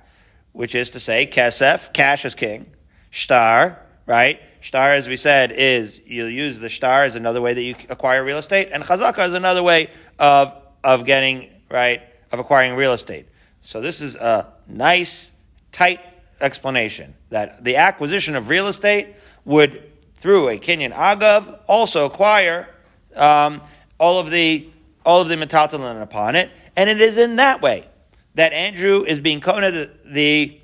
[0.54, 2.66] which is to say, kesef, cash is king,
[3.10, 4.40] shtar, right?
[4.62, 8.24] Shtar, as we said, is you'll use the shtar as another way that you acquire
[8.24, 13.28] real estate, and chazaka is another way of of getting right of acquiring real estate.
[13.62, 15.34] So this is a nice,
[15.72, 16.00] tight
[16.40, 22.68] explanation that the acquisition of real estate would through a Kinyan Agav, also acquire
[23.16, 23.62] um,
[24.00, 24.70] all of the
[25.06, 27.88] all of the metaltalin upon it, and it is in that way
[28.38, 30.62] that Andrew is being kona the, the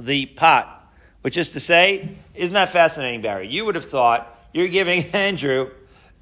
[0.00, 3.46] the pot, which is to say, isn't that fascinating, Barry?
[3.46, 5.70] You would have thought you're giving Andrew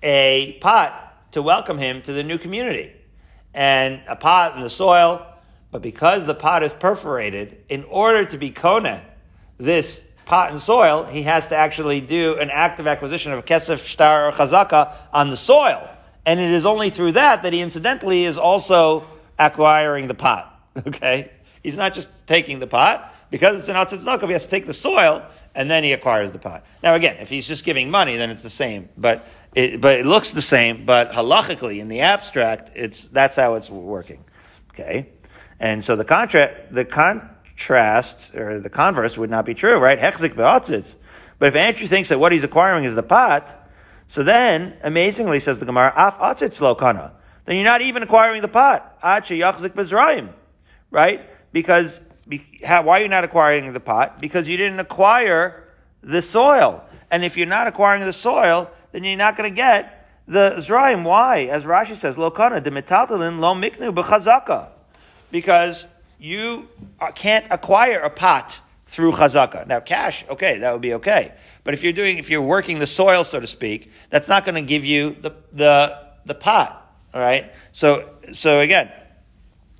[0.03, 2.93] a pot to welcome him to the new community,
[3.55, 5.27] and a pot in the soil.
[5.71, 9.03] But because the pot is perforated, in order to be kona
[9.57, 14.29] this pot and soil, he has to actually do an active acquisition of kesef, shtar,
[14.29, 15.89] or chazaka on the soil.
[16.27, 19.07] And it is only through that that he incidentally is also
[19.41, 20.47] acquiring the pot.
[20.87, 21.33] Okay?
[21.65, 24.67] He's not just taking the pot, because it's an outside tzedakah, he has to take
[24.67, 25.23] the soil,
[25.55, 26.65] and then he acquires the pot.
[26.83, 28.89] Now again, if he's just giving money, then it's the same.
[28.97, 33.55] But it, but it looks the same, but halachically, in the abstract, it's, that's how
[33.55, 34.25] it's working.
[34.71, 35.09] Okay?
[35.59, 39.99] And so the contract, the contrast, or the converse would not be true, right?
[39.99, 40.97] Hechzik be'atzitz.
[41.39, 43.57] But if Andrew thinks that what he's acquiring is the pot,
[44.07, 47.13] so then, amazingly, says the Gemara, af atzitz lo kana.
[47.45, 48.99] Then you're not even acquiring the pot.
[50.91, 51.31] Right?
[51.53, 54.21] Because, why are you not acquiring the pot?
[54.21, 55.69] Because you didn't acquire
[56.03, 56.85] the soil.
[57.11, 61.05] And if you're not acquiring the soil, then you're not going to get the Zraim.
[61.05, 61.45] Why?
[61.45, 64.69] As Rashi says, lo kana, de metaltalin lo miknu b'chazaka.
[65.31, 65.87] Because
[66.19, 66.69] you
[67.01, 69.67] uh, can't acquire a pot through chazaka.
[69.67, 71.33] Now, cash, okay, that would be okay.
[71.65, 74.57] But if you're doing, if you're working the soil, so to speak, that's not going
[74.57, 76.77] to give you the, the, the pot.
[77.13, 77.53] All right.
[77.73, 78.91] So, so again,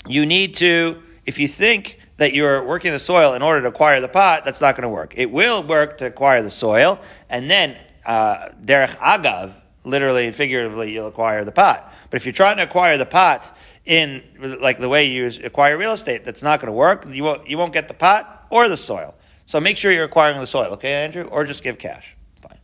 [0.07, 4.01] you need to, if you think that you're working the soil in order to acquire
[4.01, 5.15] the pot, that's not going to work.
[5.17, 9.53] It will work to acquire the soil, and then, uh, derech agav,
[9.85, 11.93] literally and figuratively, you'll acquire the pot.
[12.11, 14.23] But if you're trying to acquire the pot in
[14.61, 17.07] like the way you acquire real estate, that's not going to work.
[17.09, 19.15] You won't, you won't get the pot or the soil.
[19.47, 21.25] So make sure you're acquiring the soil, okay, Andrew?
[21.25, 22.17] Or just give cash.
[22.41, 22.59] Fine.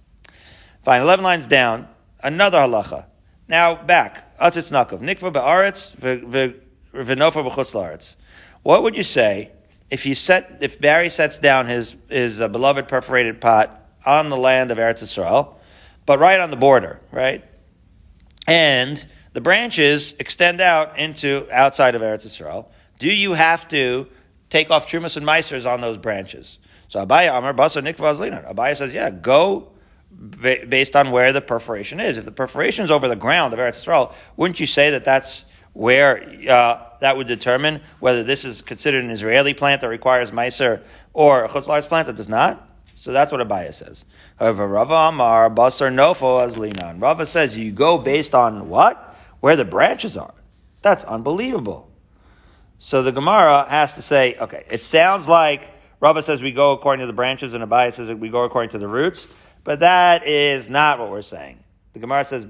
[0.83, 1.03] Fine.
[1.03, 1.89] 11 lines down.
[2.23, 3.07] Another halacha.
[3.49, 4.26] Now back.
[4.41, 5.01] Atzitz nakov.
[5.01, 8.17] Nikva be'aretz v'nofa b'chutz la'aretz.
[8.63, 9.53] What would you say
[9.91, 14.37] if you set, if Barry sets down his, his uh, beloved perforated pot on the
[14.37, 15.55] land of Eretz Yisrael,
[16.05, 17.45] but right on the border, right?
[18.47, 22.67] And the branches extend out into outside of Eretz Yisrael.
[22.99, 24.09] Do you have to
[24.51, 26.59] take off trumas and meisers on those branches?
[26.89, 28.53] So Abaye Amar Basa Nikva Azlina.
[28.53, 29.73] Abaye says, yeah, go
[30.41, 32.17] based on where the perforation is.
[32.17, 35.45] If the perforation is over the ground of Eretz Yisrael, wouldn't you say that that's
[35.73, 40.83] where uh, that would determine whether this is considered an Israeli plant that requires meiser
[41.13, 42.67] or a chutzlaritz plant that does not?
[42.95, 44.07] So that's what Abaye says.
[44.39, 47.01] However, Rava Amar Basar Nofo Azlinan.
[47.01, 49.15] Rava says you go based on what?
[49.41, 50.33] Where the branches are.
[50.81, 51.91] That's unbelievable.
[52.79, 57.01] So the Gemara has to say, okay, it sounds like Rava says we go according
[57.03, 59.33] to the branches, and Abaye says we go according to the roots,
[59.67, 61.59] but that is not what we're saying.
[61.93, 62.47] The Gemara says.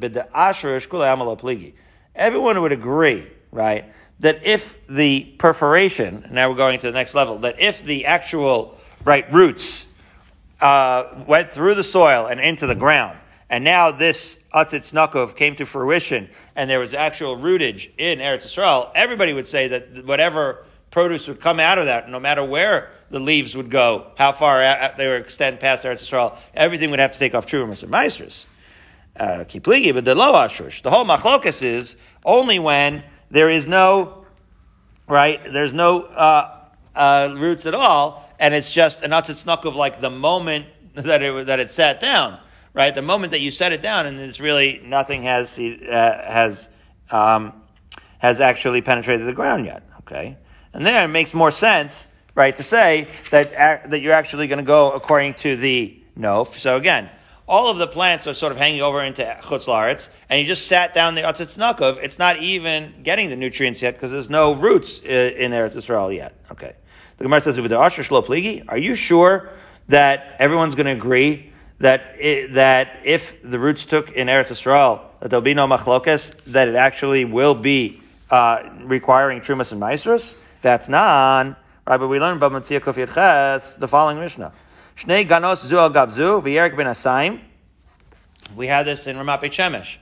[2.15, 3.85] Everyone would agree, right,
[4.21, 8.79] that if the perforation, now we're going to the next level, that if the actual
[9.03, 9.87] right roots
[10.61, 15.65] uh, went through the soil and into the ground, and now this Atzitz came to
[15.65, 21.29] fruition, and there was actual rootage in Eretz Yisrael, everybody would say that whatever produce
[21.29, 24.59] would come out of that, no matter where the leaves would go, how far
[24.97, 28.47] they would extend past Eretz Yisrael, everything would have to take off Trumas and Meisers.
[29.17, 30.83] Uh, Kipligi, but the low ashrush.
[30.83, 34.27] The whole machlokas is only when there is no,
[35.09, 36.61] right, there's no uh,
[36.95, 41.47] uh, roots at all, and it's just an atzitznuk of like the moment that it,
[41.47, 42.39] that it sat down
[42.77, 42.95] right?
[42.95, 46.69] The moment that you set it down and it's really nothing has uh, has
[47.11, 47.55] um,
[48.19, 49.83] has actually penetrated the ground yet.
[50.01, 50.37] Okay,
[50.77, 54.65] and there it makes more sense, right, to say that that you're actually going to
[54.65, 56.59] go according to the nof.
[56.59, 57.11] So again.
[57.49, 60.93] All of the plants are sort of hanging over into chutz and you just sat
[60.95, 61.97] down the atzitz nakov.
[62.03, 66.13] It's not even getting the nutrients yet because there's no roots uh, in Eretz Israel
[66.13, 66.35] yet.
[66.51, 66.75] Okay.
[67.19, 69.51] The Gemara says, Are you sure
[69.89, 75.03] that everyone's going to agree that it, that if the roots took in Eretz Yisrael,
[75.21, 80.35] that there'll be no machlokes, that it actually will be uh, requiring trumas and maestros.
[80.63, 81.59] That's not.
[81.87, 84.53] Right, but we learn about Matzia the following Mishnah.
[84.97, 87.41] Shnei ganos zu al v'yerik ben asayim.
[88.57, 89.99] We had this in Ramat Beit Shemesh.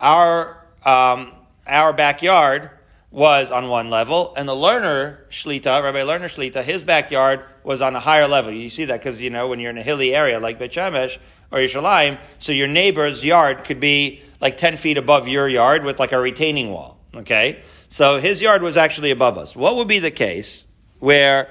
[0.00, 1.32] Our um,
[1.66, 2.70] our backyard
[3.10, 7.94] was on one level, and the Lerner Shlita, Rabbi Lerner Shlita, his backyard was on
[7.94, 8.52] a higher level.
[8.52, 11.18] You see that because you know when you're in a hilly area like Beit Shemesh
[11.50, 15.98] or Yerushalayim, so your neighbor's yard could be like ten feet above your yard with
[15.98, 16.98] like a retaining wall.
[17.14, 19.56] Okay, so his yard was actually above us.
[19.56, 20.64] What would be the case
[20.98, 21.50] where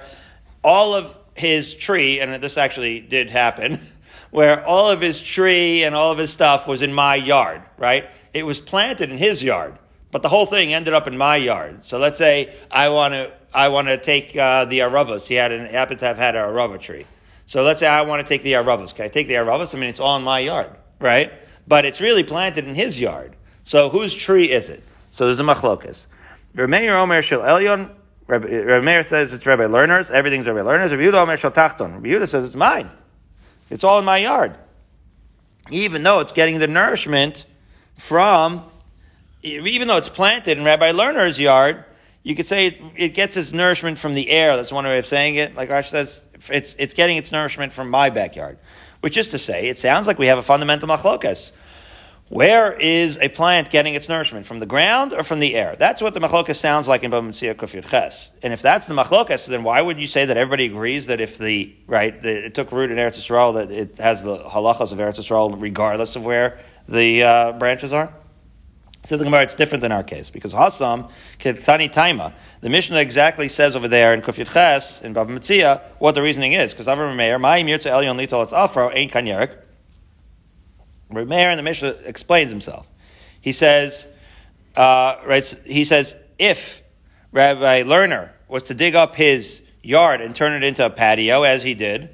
[0.63, 3.79] all of his tree, and this actually did happen,
[4.31, 8.09] where all of his tree and all of his stuff was in my yard, right?
[8.33, 9.77] It was planted in his yard.
[10.11, 11.85] But the whole thing ended up in my yard.
[11.85, 15.27] So let's say I want to I want to take uh, the aravas.
[15.27, 17.05] He had an, happened to have had an arava tree.
[17.45, 18.93] So let's say I want to take the aravas.
[18.93, 19.73] Can I take the aravas?
[19.73, 21.31] I mean, it's all in my yard, right?
[21.67, 23.35] But it's really planted in his yard.
[23.63, 24.83] So whose tree is it?
[25.11, 26.07] So there's a machlokas.
[26.57, 27.91] Remeir Omer Shel Elyon.
[28.27, 30.11] Remeir says it's Rabbi Lerner's.
[30.11, 30.91] Everything's Rabbi Lerner's.
[30.91, 32.03] Rabbi Yehuda Omer Tachton.
[32.03, 32.89] Rabbi says it's mine.
[33.69, 34.55] It's all in my yard.
[35.69, 37.45] Even though it's getting the nourishment
[37.95, 38.65] from
[39.43, 41.85] even though it's planted in Rabbi Lerner's yard,
[42.23, 44.57] you could say it, it, gets its nourishment from the air.
[44.57, 45.55] That's one way of saying it.
[45.55, 48.57] Like Rashi says, it's, it's getting its nourishment from my backyard.
[49.01, 51.51] Which is to say, it sounds like we have a fundamental machlokas.
[52.29, 54.45] Where is a plant getting its nourishment?
[54.45, 55.77] From the ground or from the air?
[55.79, 58.33] That's what the machlokas sounds like in Bava Metzia Kufir Ches.
[58.43, 61.37] And if that's the machlokas, then why would you say that everybody agrees that if
[61.37, 64.97] the, right, the, it took root in Eretz Yisrael, that it has the halachas of
[64.97, 66.59] Eretz Yisrael regardless of where
[66.89, 68.13] the uh, branches are?
[69.05, 71.09] So the Gemara, it's different in our case because Hasam
[71.39, 72.33] Ketani Taima.
[72.59, 76.51] The Mishnah exactly says over there in Kufyat Ches in Bava Metzia what the reasoning
[76.51, 79.13] is because Avram Meir my Mirza Elyon Litol it's Afro ain't
[81.11, 81.27] Kanyerik.
[81.27, 82.87] Meir in the Mishnah explains himself.
[83.41, 84.07] He says,
[84.75, 85.45] uh, right?
[85.65, 86.81] He says if
[87.31, 91.63] Rabbi Lerner was to dig up his yard and turn it into a patio as
[91.63, 92.09] he did,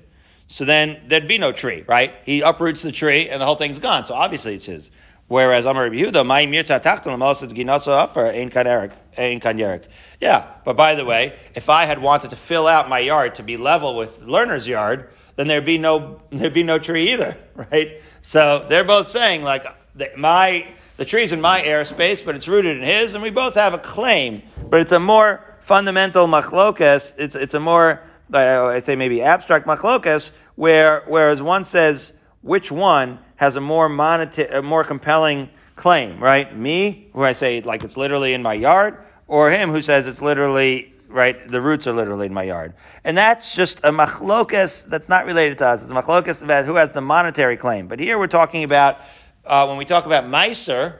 [0.47, 2.13] so then there'd be no tree, right?
[2.25, 4.06] He uproots the tree and the whole thing's gone.
[4.06, 4.91] So obviously it's his.
[5.27, 9.86] Whereas Amar Rabbi Yehuda, my mirza tachton ginasa afer ein kanerik ein kanyerik.
[10.19, 13.43] Yeah, but by the way, if I had wanted to fill out my yard to
[13.43, 18.01] be level with Lerner's yard, then there'd be no there'd be no tree either, right?
[18.23, 19.65] So they're both saying like
[20.17, 23.73] my the tree's in my airspace, but it's rooted in his, and we both have
[23.73, 27.13] a claim, but it's a more fundamental machlokas.
[27.17, 28.01] It's it's a more
[28.33, 33.89] uh, I'd say maybe abstract machlokas, where whereas one says which one has a more
[33.89, 36.55] moneta- a more compelling claim, right?
[36.55, 40.21] Me, who I say like it's literally in my yard, or him who says it's
[40.21, 41.47] literally right?
[41.47, 42.73] The roots are literally in my yard.
[43.04, 45.84] And that's just a machlokas that's not related to us.
[45.84, 47.88] It's a machlokas about who has the monetary claim.
[47.88, 48.97] But here we're talking about,
[49.45, 50.97] uh, when we talk about Meiser,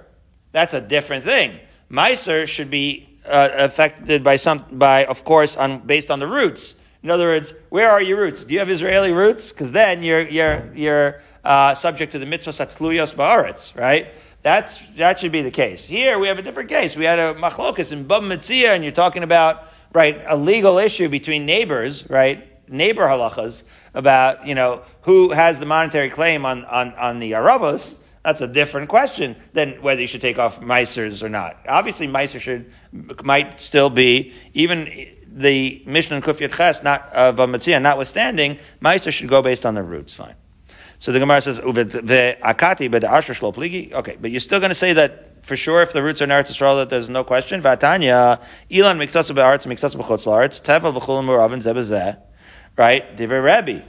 [0.52, 1.60] that's a different thing.
[1.92, 6.76] Meiser should be uh, affected by some, by, of course, on, based on the roots.
[7.02, 8.44] In other words, where are your roots?
[8.44, 9.52] Do you have Israeli roots?
[9.52, 14.10] Because then you're, you're, you're uh, subject to the mitzvah satluyos ba'aretz, right?
[14.44, 15.88] That's, that should be the case.
[15.88, 16.96] Here we have a different case.
[16.98, 21.08] We had a machlokas in Bava Metzia, and you're talking about, right, a legal issue
[21.08, 22.50] between neighbors, right?
[22.70, 27.98] Neighbor halachas about, you know, who has the monetary claim on, on, on the Aravos.
[28.24, 31.58] That's a different question than whether you should take off Meisers or not.
[31.68, 32.72] Obviously, Meiser should,
[33.24, 38.58] might still be, even the Mishnah and Kufyat Ches, not, of uh, Bava Metzia, notwithstanding,
[38.82, 40.36] Meiser should go based on the roots, fine.
[41.00, 43.92] So the Gemara says, akati but asher shlo pligi.
[43.92, 46.30] Okay, but you're still going to say that for sure if the roots are in
[46.32, 47.62] Eretz that there's no question.
[47.62, 52.18] Vatanya, ilan miktas ba'aretz miktas b'chutz la'aretz, tevel v'chulim u'ravin zebezeh.
[52.76, 53.16] Right?
[53.16, 53.86] Divrei Rebbe.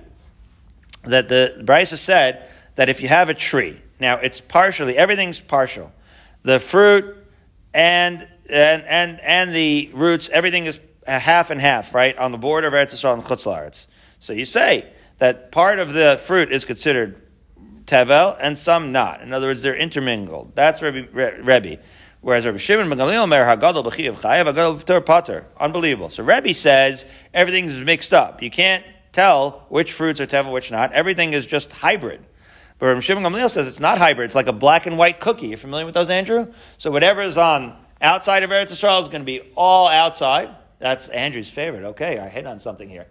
[1.05, 5.93] That the Brisa said that if you have a tree, now it's partially, everything's partial.
[6.43, 7.17] The fruit
[7.73, 12.19] and, and, and, and the roots, everything is half and half, right?
[12.19, 13.87] On the border of Eretz Yisrael and Chutz la'aretz.
[14.19, 17.21] So you say, that part of the fruit is considered
[17.87, 19.21] tevel and some not.
[19.23, 20.53] In other words, they're intermingled.
[20.55, 21.09] That's Rebbe.
[21.43, 21.79] Rebbe.
[22.21, 25.45] Whereas Rabbi Shimon ben Gamliel mer hagadol b'chiyav chayav hagadol b'tor pater.
[25.59, 26.09] Unbelievable.
[26.09, 28.43] So Rebbe says everything's mixed up.
[28.43, 30.93] You can't tell which fruits are tevel, which not.
[30.93, 32.25] Everything is just hybrid.
[32.79, 34.27] But Rabbi Shimon Gamliel says it's not hybrid.
[34.27, 35.49] It's like a black and white cookie.
[35.49, 36.53] You familiar with those, Andrew?
[36.79, 40.51] So whatever is on outside of Eretz Yisrael is going to be all outside.
[40.79, 41.85] That's Andrew's favorite.
[41.85, 43.07] Okay, I hit on something here.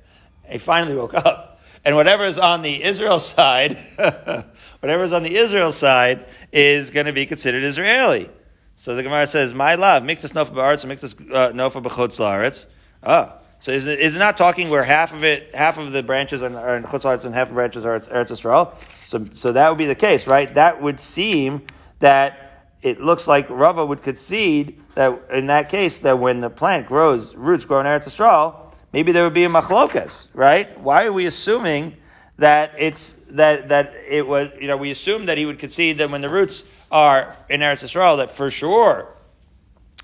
[0.48, 1.53] He finally woke up.
[1.86, 3.78] And whatever is on the Israel side,
[4.80, 8.30] whatever is on the Israel side is going to be considered Israeli.
[8.76, 11.84] So the Gemara says, "My love, mix this nofa ba'aretz and mix this uh, nofa
[11.84, 12.66] b'chutz la'aretz."
[13.04, 16.04] Oh, so is it, is it not talking where half of it, half of the
[16.04, 18.74] branches are, are in chutz la'aretz and half of the branches are Eretz Israel?
[19.06, 20.54] So, so that would be the case, right?
[20.54, 21.66] That would seem
[22.00, 26.88] that it looks like Rava would concede that in that case that when the plant
[26.88, 28.63] grows, roots grow in Eretz Israel,
[28.94, 30.80] maybe there would be a machlokas, right?
[30.80, 31.98] Why are we assuming
[32.38, 36.10] that it's that that it was you know we assume that he would concede that
[36.10, 39.14] when the roots are in Eretz Yisrael that for sure,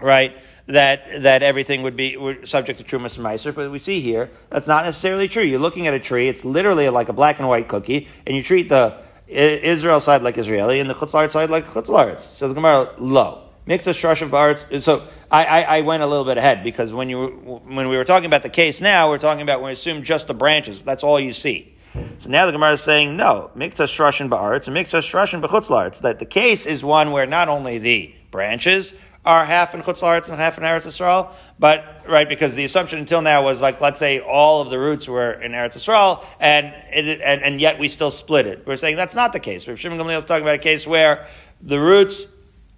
[0.02, 0.38] right?
[0.68, 4.86] That that everything would be subject to trumas meiser, but we see here that's not
[4.86, 5.44] necessarily true.
[5.44, 8.44] You're looking at a tree; it's literally like a black and white cookie, and you
[8.44, 8.98] treat the
[9.28, 12.20] Israel side like Israeli and the Chutzlaret side like Chutzlaret.
[12.20, 13.49] So the Gemara low.
[13.70, 14.82] Mix a shrush of baritz.
[14.82, 18.04] So I, I, I, went a little bit ahead because when you when we were
[18.04, 20.82] talking about the case now, we're talking about when we assume just the branches.
[20.82, 21.76] That's all you see.
[22.18, 23.52] So now the Gemara is saying no.
[23.54, 26.02] Mix a shrush and ba'aretz and b'chutzlaretz.
[26.02, 30.38] That the case is one where not only the branches are half in chutzlaretz and
[30.38, 34.20] half in Eretz Yisrael, but right because the assumption until now was like let's say
[34.20, 38.10] all of the roots were in Eretz Yisrael and it, and, and yet we still
[38.10, 38.66] split it.
[38.66, 39.68] We're saying that's not the case.
[39.68, 41.28] Rav Shimon Gamliel is talking about a case where
[41.62, 42.26] the roots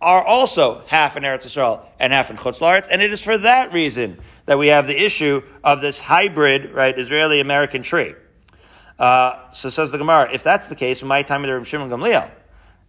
[0.02, 3.38] are also half in Eretz Yisrael and half in Chutz La'aretz, and it is for
[3.38, 8.16] that reason that we have the issue of this hybrid, right, Israeli-American tree.
[8.98, 12.30] Uh, so says the Gemara, if that's the case, my time of the Shimon Gamliel,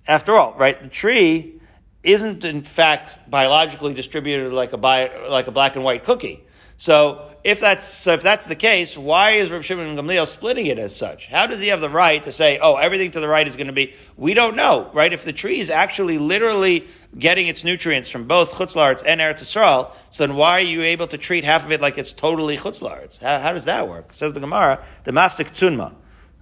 [0.07, 1.61] after all, right, the tree
[2.03, 6.45] isn't in fact biologically distributed like a bio, like a black and white cookie.
[6.77, 10.79] So if that's so if that's the case, why is Rav Shimon Gamliel splitting it
[10.79, 11.27] as such?
[11.27, 13.69] How does he have the right to say, "Oh, everything to the right is going
[13.69, 13.95] to be"?
[14.17, 15.13] We don't know, right?
[15.13, 19.93] If the tree is actually literally getting its nutrients from both chutzlarts and Eretz Yisrael,
[20.11, 23.21] so then why are you able to treat half of it like it's totally chutzlarts?
[23.21, 24.13] How, how does that work?
[24.13, 25.95] Says the Gemara, the mafsik tunma.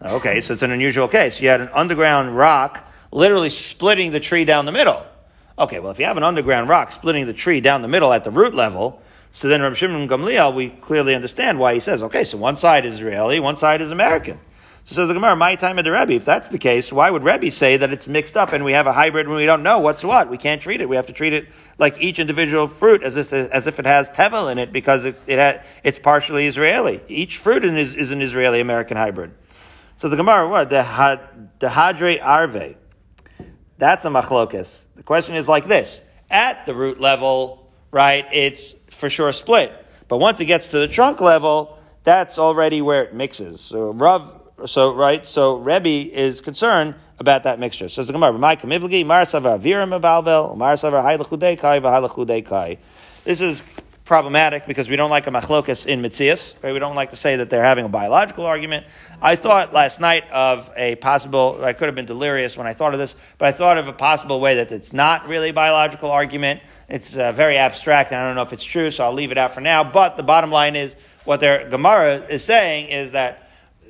[0.03, 1.41] Okay, so it's an unusual case.
[1.41, 5.05] You had an underground rock literally splitting the tree down the middle.
[5.59, 8.25] Okay, well, if you have an underground rock splitting the tree down the middle at
[8.25, 9.03] the root level,
[9.33, 12.87] so then Rabbi Shimon Gamliel, we clearly understand why he says, okay, so one side
[12.87, 14.41] is Israeli, one side is American.
[14.91, 16.15] So says the Gemara, my time of the Rebbe.
[16.15, 18.89] If that's the case, why would Rebbe say that it's mixed up and we have
[18.89, 20.29] a hybrid when we don't know what's what?
[20.29, 20.89] We can't treat it.
[20.89, 21.47] We have to treat it
[21.79, 25.15] like each individual fruit as if as if it has tevel in it because it,
[25.29, 27.01] it ha, it's partially Israeli.
[27.07, 29.31] Each fruit is, is an Israeli American hybrid.
[29.99, 31.21] So the Gemara, what the
[31.61, 32.75] the hadre arve?
[33.79, 34.87] That's a machlokas.
[34.97, 36.03] The question is like this:
[36.33, 38.27] at the root level, right?
[38.33, 39.73] It's for sure split.
[40.09, 43.61] But once it gets to the trunk level, that's already where it mixes.
[43.61, 47.89] So Rav, so right, so Rebbe is concerned about that mixture.
[47.89, 52.79] So the Gemara, "My kamivlgi mar sava avira mebalvel, mar sava kai v'hai kai."
[53.25, 53.63] This is
[54.11, 56.55] problematic because we don't like a machlokas in mitzias.
[56.63, 56.73] Right?
[56.73, 58.85] We don't like to say that they're having a biological argument.
[59.23, 61.61] I thought last night of a possible.
[61.63, 63.93] I could have been delirious when I thought of this, but I thought of a
[63.93, 66.61] possible way that it's not really a biological argument.
[66.89, 69.39] It's uh, very abstract, and I don't know if it's true, so I'll leave it
[69.39, 69.85] out for now.
[69.85, 73.40] But the bottom line is what their Gemara is saying is that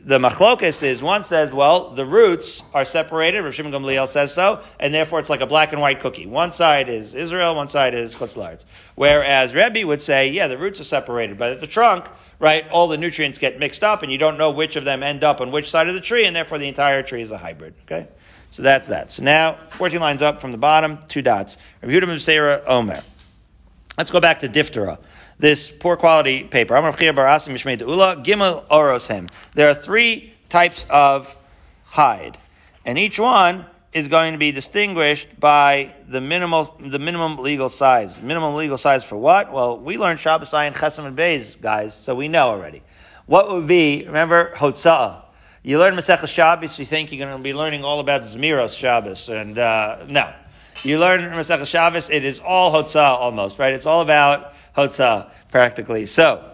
[0.04, 3.42] the machlokas is one says, well, the roots are separated.
[3.42, 6.26] Rav Shimon Gamliel says so, and therefore it's like a black and white cookie.
[6.26, 10.80] One side is Israel, one side is Chutz Whereas Rebbe would say, yeah, the roots
[10.80, 12.06] are separated, but at the trunk,
[12.38, 15.22] right, all the nutrients get mixed up, and you don't know which of them end
[15.22, 17.74] up on which side of the tree, and therefore the entire tree is a hybrid.
[17.82, 18.08] Okay,
[18.50, 19.10] so that's that.
[19.10, 21.56] So now, fourteen lines up from the bottom, two dots.
[21.82, 23.02] Rav Yehuda Omer.
[23.98, 24.98] Let's go back to diphthera
[25.40, 26.74] this poor quality paper.
[29.54, 31.36] There are three types of
[31.86, 32.38] hide,
[32.84, 38.20] and each one is going to be distinguished by the minimal, the minimum legal size.
[38.22, 39.52] Minimum legal size for what?
[39.52, 42.82] Well, we learned Shabbos and Chesam and Beis, guys, so we know already.
[43.26, 45.22] What would be, remember, Hotza'ah.
[45.62, 49.28] You learn Masech Shabbos, you think you're going to be learning all about Zmiros Shabbos,
[49.28, 50.32] and uh, no.
[50.84, 53.72] You learn Masech Shabbos, it is all Hotza'ah almost, right?
[53.72, 56.06] It's all about Hotzah, practically.
[56.06, 56.44] So,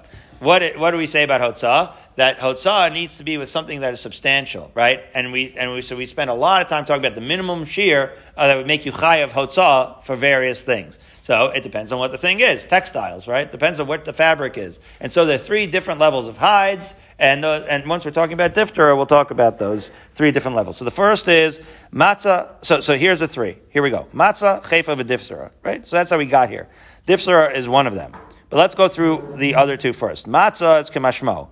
[0.41, 1.95] what, it, what do we say about Hotzah?
[2.16, 5.03] That Hotzah needs to be with something that is substantial, right?
[5.14, 7.64] And we, and we, so we spend a lot of time talking about the minimum
[7.64, 10.99] shear uh, that would make you high of Hotzah for various things.
[11.22, 12.64] So it depends on what the thing is.
[12.64, 13.51] Textiles, right?
[13.51, 14.79] Depends on what the fabric is.
[15.01, 16.95] And so there are three different levels of hides.
[17.18, 20.77] And, uh, and once we're talking about diphthera, we'll talk about those three different levels.
[20.77, 21.61] So the first is
[21.93, 22.64] matzah.
[22.64, 23.59] So, so here's the three.
[23.70, 24.07] Here we go.
[24.14, 25.87] Matzah, chefa, diphthera, right?
[25.89, 26.68] So that's how we got here.
[27.07, 28.13] Diphthera is one of them.
[28.51, 30.29] But let's go through the other two first.
[30.29, 31.49] Matzah is kemashmo.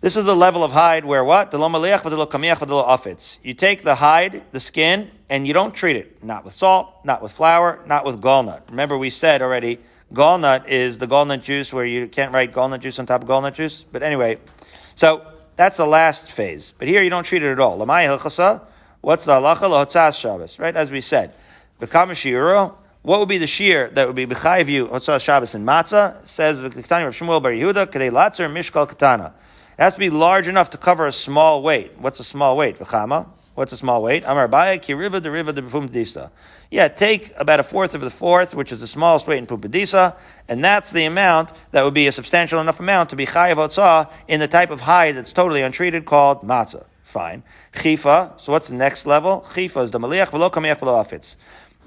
[0.00, 1.52] This is the level of hide where what?
[1.52, 6.22] You take the hide, the skin, and you don't treat it.
[6.22, 8.70] Not with salt, not with flour, not with gallnut.
[8.70, 9.80] Remember we said already,
[10.12, 13.54] gallnut is the gallnut juice where you can't write gallnut juice on top of gallnut
[13.54, 13.84] juice.
[13.90, 14.38] But anyway,
[14.94, 16.74] so that's the last phase.
[16.78, 17.76] But here you don't treat it at all.
[17.78, 20.16] What's the halacha?
[20.16, 20.76] Shabbos, right?
[20.76, 21.34] As we said.
[23.02, 26.26] What would be the shear that would be b'chayiv you Hotzah Shabbos and Matzah?
[26.28, 29.32] Says V'Ktani Rav Shmuel Bar Yehuda Kadei Latzer Mishkal Katana.
[29.78, 31.92] It has to be large enough to cover a small weight.
[31.98, 32.76] What's a small weight?
[32.78, 33.28] V'chama.
[33.54, 34.24] What's a small weight?
[34.26, 36.30] Amar Abaye Deriva de Pumbedisa.
[36.70, 40.14] Yeah, take about a fourth of the fourth, which is the smallest weight in Pumbedisa,
[40.48, 44.12] and that's the amount that would be a substantial enough amount to be chayiv Hotzah
[44.26, 46.84] in the type of hide that's totally untreated called matzah.
[47.04, 47.42] Fine.
[47.72, 48.38] Chifa.
[48.38, 49.46] So what's the next level?
[49.54, 51.36] Chifa is the maliach v'lo kamiach v'lo afitz.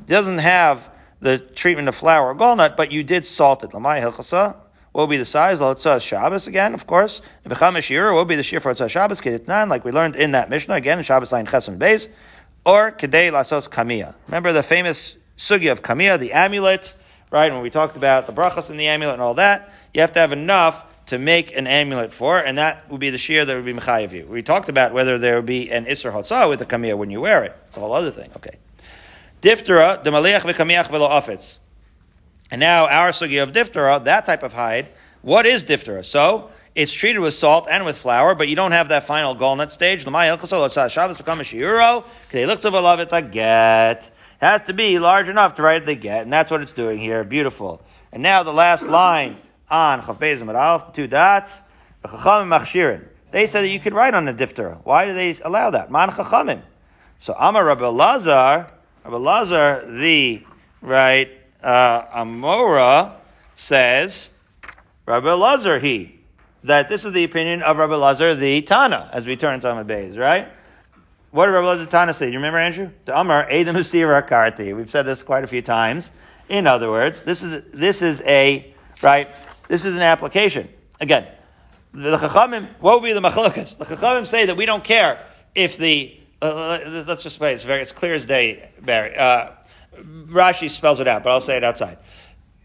[0.06, 0.90] Doesn't have
[1.22, 3.72] the treatment of flour or gallnut, but you did salt it.
[3.72, 4.58] Lamai hilchasa.
[4.92, 5.62] What would be the size?
[5.62, 7.22] Lotzah Shabbos again, of course.
[7.48, 9.22] Shir, what would be the shir for Lotzah Shabbos?
[9.22, 12.10] Keditnan, like we learned in that Mishnah again in Shabbos line Chesam Beis,
[12.66, 14.16] or Kedei Lasos Kamiya.
[14.28, 16.94] Remember the famous sugi of Kamiya, the amulet,
[17.32, 17.52] right?
[17.54, 20.20] When we talked about the brachas in the amulet and all that, you have to
[20.20, 23.66] have enough to make an amulet for, and that would be the shear that would
[23.66, 24.26] be mechayiv you.
[24.28, 27.22] We talked about whether there would be an isser hotzah with the kamiya when you
[27.22, 27.56] wear it.
[27.68, 28.30] It's a whole other thing.
[28.36, 28.58] Okay.
[29.42, 31.58] Diphthera, the maliach v'kamiach v'lo afetz.
[32.50, 34.90] And now our sugi of diphthera, that type of hide,
[35.22, 36.06] what is diphthera?
[36.06, 39.72] So, it's treated with salt and with flour, but you don't have that final gallnut
[39.72, 40.06] stage.
[44.42, 47.00] It has to be large enough to write the get, and that's what it's doing
[47.00, 47.26] here.
[47.26, 47.82] Beautiful.
[48.14, 49.38] And now the last line
[49.70, 51.62] on Chafbezim two dots.
[53.32, 54.80] They said that you could write on the diphthera.
[54.84, 55.92] Why do they allow that?
[55.92, 56.62] Man chachamim.
[57.20, 58.68] So Amar Rabbi Lazar,
[59.04, 60.44] Rabbi Lazar, the
[60.82, 61.30] right
[61.64, 63.14] uh, Amora
[63.56, 64.30] says,
[65.06, 66.22] Rabbi Lazar, he
[66.64, 70.18] that this is the opinion of Rabbi Lazar, the Tana, as we turn to Beis,
[70.18, 70.48] right?
[71.32, 72.28] What did Rabbi Lazar Tana say?
[72.28, 72.92] Do you remember, Andrew?
[73.06, 74.76] The Amar Adam Karti.
[74.76, 76.12] We've said this quite a few times.
[76.50, 79.30] In other words, this is this is a right.
[79.70, 80.68] This is an application.
[81.00, 81.28] Again,
[81.94, 82.68] the Chachamim.
[82.80, 83.78] What would be the machlokas?
[83.78, 85.26] The Chachamim say that we don't care
[85.56, 87.54] if the uh, let's just play.
[87.54, 89.16] It's very, it's clear as day, Barry.
[89.16, 89.52] Uh,
[89.96, 91.98] Rashi spells it out, but I'll say it outside.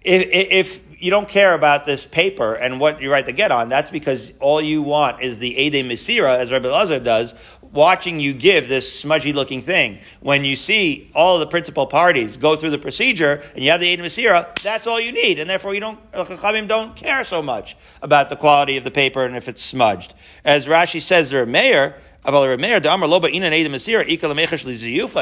[0.02, 3.68] If, if, you don't care about this paper and what you write the get on,
[3.68, 8.32] that's because all you want is the Ede Misira, as Rabbi Lazar does, watching you
[8.32, 9.98] give this smudgy looking thing.
[10.20, 13.88] When you see all the principal parties go through the procedure and you have the
[13.88, 15.38] Ede Misira, that's all you need.
[15.38, 19.24] And therefore you don't, Chachamim don't care so much about the quality of the paper
[19.24, 20.14] and if it's smudged.
[20.44, 21.94] As Rashi says, there a mayor,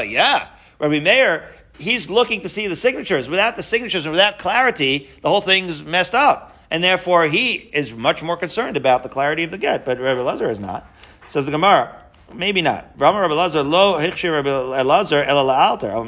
[0.09, 0.49] yeah,
[0.79, 3.29] Rabbi Meir, he's looking to see the signatures.
[3.29, 6.57] Without the signatures and without clarity, the whole thing's messed up.
[6.71, 10.21] And therefore, he is much more concerned about the clarity of the get, but Rabbi
[10.21, 10.89] Lazar is not.
[11.29, 12.03] Says the Gemara,
[12.33, 12.91] maybe not.
[12.97, 16.03] Rabbi Lazar, lo Rabbi Lazar el alter, al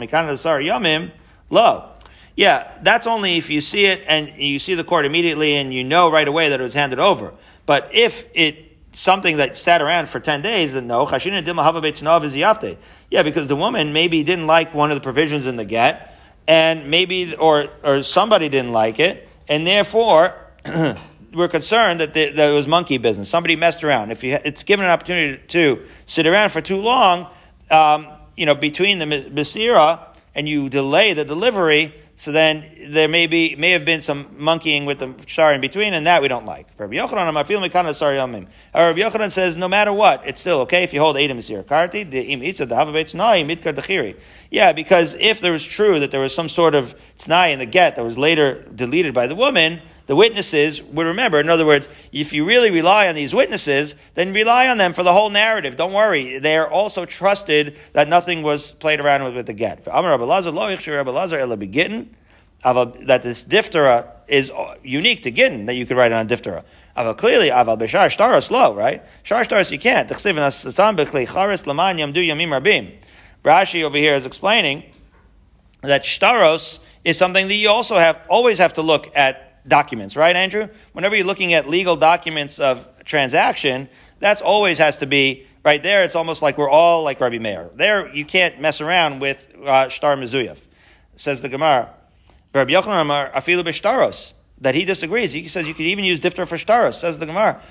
[1.50, 1.94] lo.
[2.36, 5.84] Yeah, that's only if you see it and you see the court immediately and you
[5.84, 7.34] know right away that it was handed over.
[7.66, 8.67] But if it
[8.98, 12.78] something that sat around for 10 days, then no, chashina dilma hava beitznav is yafte.
[13.12, 16.16] Yeah, because the woman maybe didn't like one of the provisions in the get,
[16.48, 20.34] and maybe, or, or somebody didn't like it, and therefore,
[21.34, 23.30] we're concerned that, the, that it was monkey business.
[23.30, 24.12] Somebody messed around.
[24.12, 27.28] If you, it's given an opportunity to sit around for too long,
[27.70, 30.00] um, you know, between the Masira
[30.34, 34.86] and you delay the delivery, so then there may be may have been some monkeying
[34.86, 36.66] with the shar in between, and that we don't like.
[36.80, 38.48] Rabbi Yochanan, I feel mekana sorry yamim.
[38.74, 41.64] Uh, Rabbi Yochanan says no matter what, it's still okay if you hold eidim Masira
[41.64, 44.16] karti the im the.
[44.50, 47.68] Yeah, because if there was true that there was some sort of tnai in the
[47.68, 51.40] get that was later deleted by the woman the witnesses would remember.
[51.40, 55.04] In other words, if you really rely on these witnesses, then rely on them for
[55.04, 55.76] the whole narrative.
[55.76, 56.40] Don't worry.
[56.40, 59.84] They are also trusted that nothing was played around with with the get.
[59.86, 60.02] That
[63.24, 66.64] this diphthera is uh, unique to gittin, that you could write it on diphthera.
[66.98, 69.04] Aval clearly, aval b'shar shtaros low, right?
[69.24, 70.10] Shar shtaros you can't.
[73.46, 74.84] Rashi over here is explaining
[75.82, 80.36] that shtaros is something that you also have, always have to look at documents, right,
[80.36, 80.70] Andrew?
[80.94, 83.90] Whenever you're looking at legal documents of transaction,
[84.20, 86.04] that's always has to be right there.
[86.04, 87.70] It's almost like we're all like Rabbi Meir.
[87.76, 90.58] There, you can't mess around with uh, shtar mezuyaf.
[91.16, 91.90] Says the Gemara,
[92.54, 94.34] Rabbi Yochanan Amar afilu b'shtaros.
[94.60, 95.34] That he disagrees.
[95.34, 96.96] He says you could even use diftar for shtaros.
[96.96, 97.62] Says the Gemara,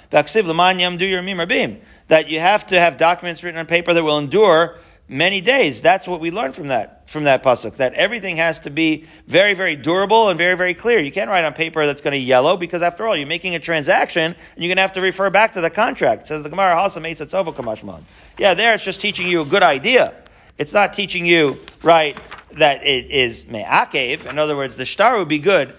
[2.09, 4.76] that you have to have documents written on paper that will endure
[5.09, 5.81] many days.
[5.81, 7.77] That's what we learn from that, from that pasuk.
[7.77, 11.01] That everything has to be very, very durable and very, very clear.
[11.01, 13.59] You can't write on paper that's going to yellow because after all, you're making a
[13.59, 16.23] transaction and you're going to have to refer back to the contract.
[16.23, 18.03] It says the Gemara Hasa Meitzatzovo Kamashman.
[18.39, 20.15] Yeah, there it's just teaching you a good idea.
[20.59, 22.19] It's not teaching you, right,
[22.53, 24.27] that it is me'akev.
[24.27, 25.75] In other words, the star would be good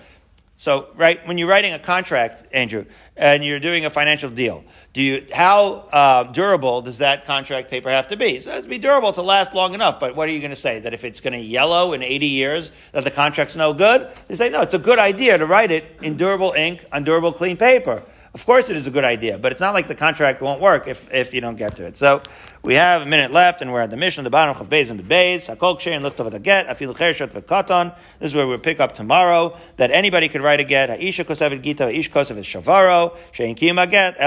[0.60, 2.86] so, right, when you're writing a contract, Andrew,
[3.16, 7.90] and you're doing a financial deal, do you, how uh, durable does that contract paper
[7.90, 8.40] have to be?
[8.40, 10.50] So it has to be durable to last long enough, but what are you going
[10.50, 10.80] to say?
[10.80, 14.10] That if it's going to yellow in 80 years, that the contract's no good?
[14.28, 17.34] They say, no, it's a good idea to write it in durable ink on durable
[17.34, 18.02] clean paper.
[18.34, 20.88] Of course, it is a good idea, but it's not like the contract won't work
[20.88, 21.98] if, if you don't get to it.
[21.98, 22.22] So
[22.62, 25.00] we have a minute left, and we're at the mission the bottom of Beis and
[25.00, 25.48] the Beis.
[25.48, 26.68] And looked over the get.
[26.68, 27.96] Afilu chershot v'katan.
[28.20, 29.58] This is where we'll pick up tomorrow.
[29.78, 30.90] That anybody could write a get.
[30.90, 33.16] Ha'isha kosevet gita, ha'ish kosevet shavaro.
[33.34, 34.18] Shein kima get.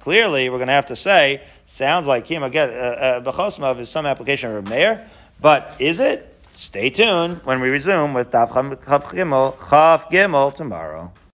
[0.00, 4.06] Clearly, we're going to have to say sounds like kima get uh, uh, is some
[4.06, 5.08] application of a mayor,
[5.40, 6.34] but is it?
[6.54, 11.12] Stay tuned when we resume with Daf Chav Gimel, Chav Gimel tomorrow.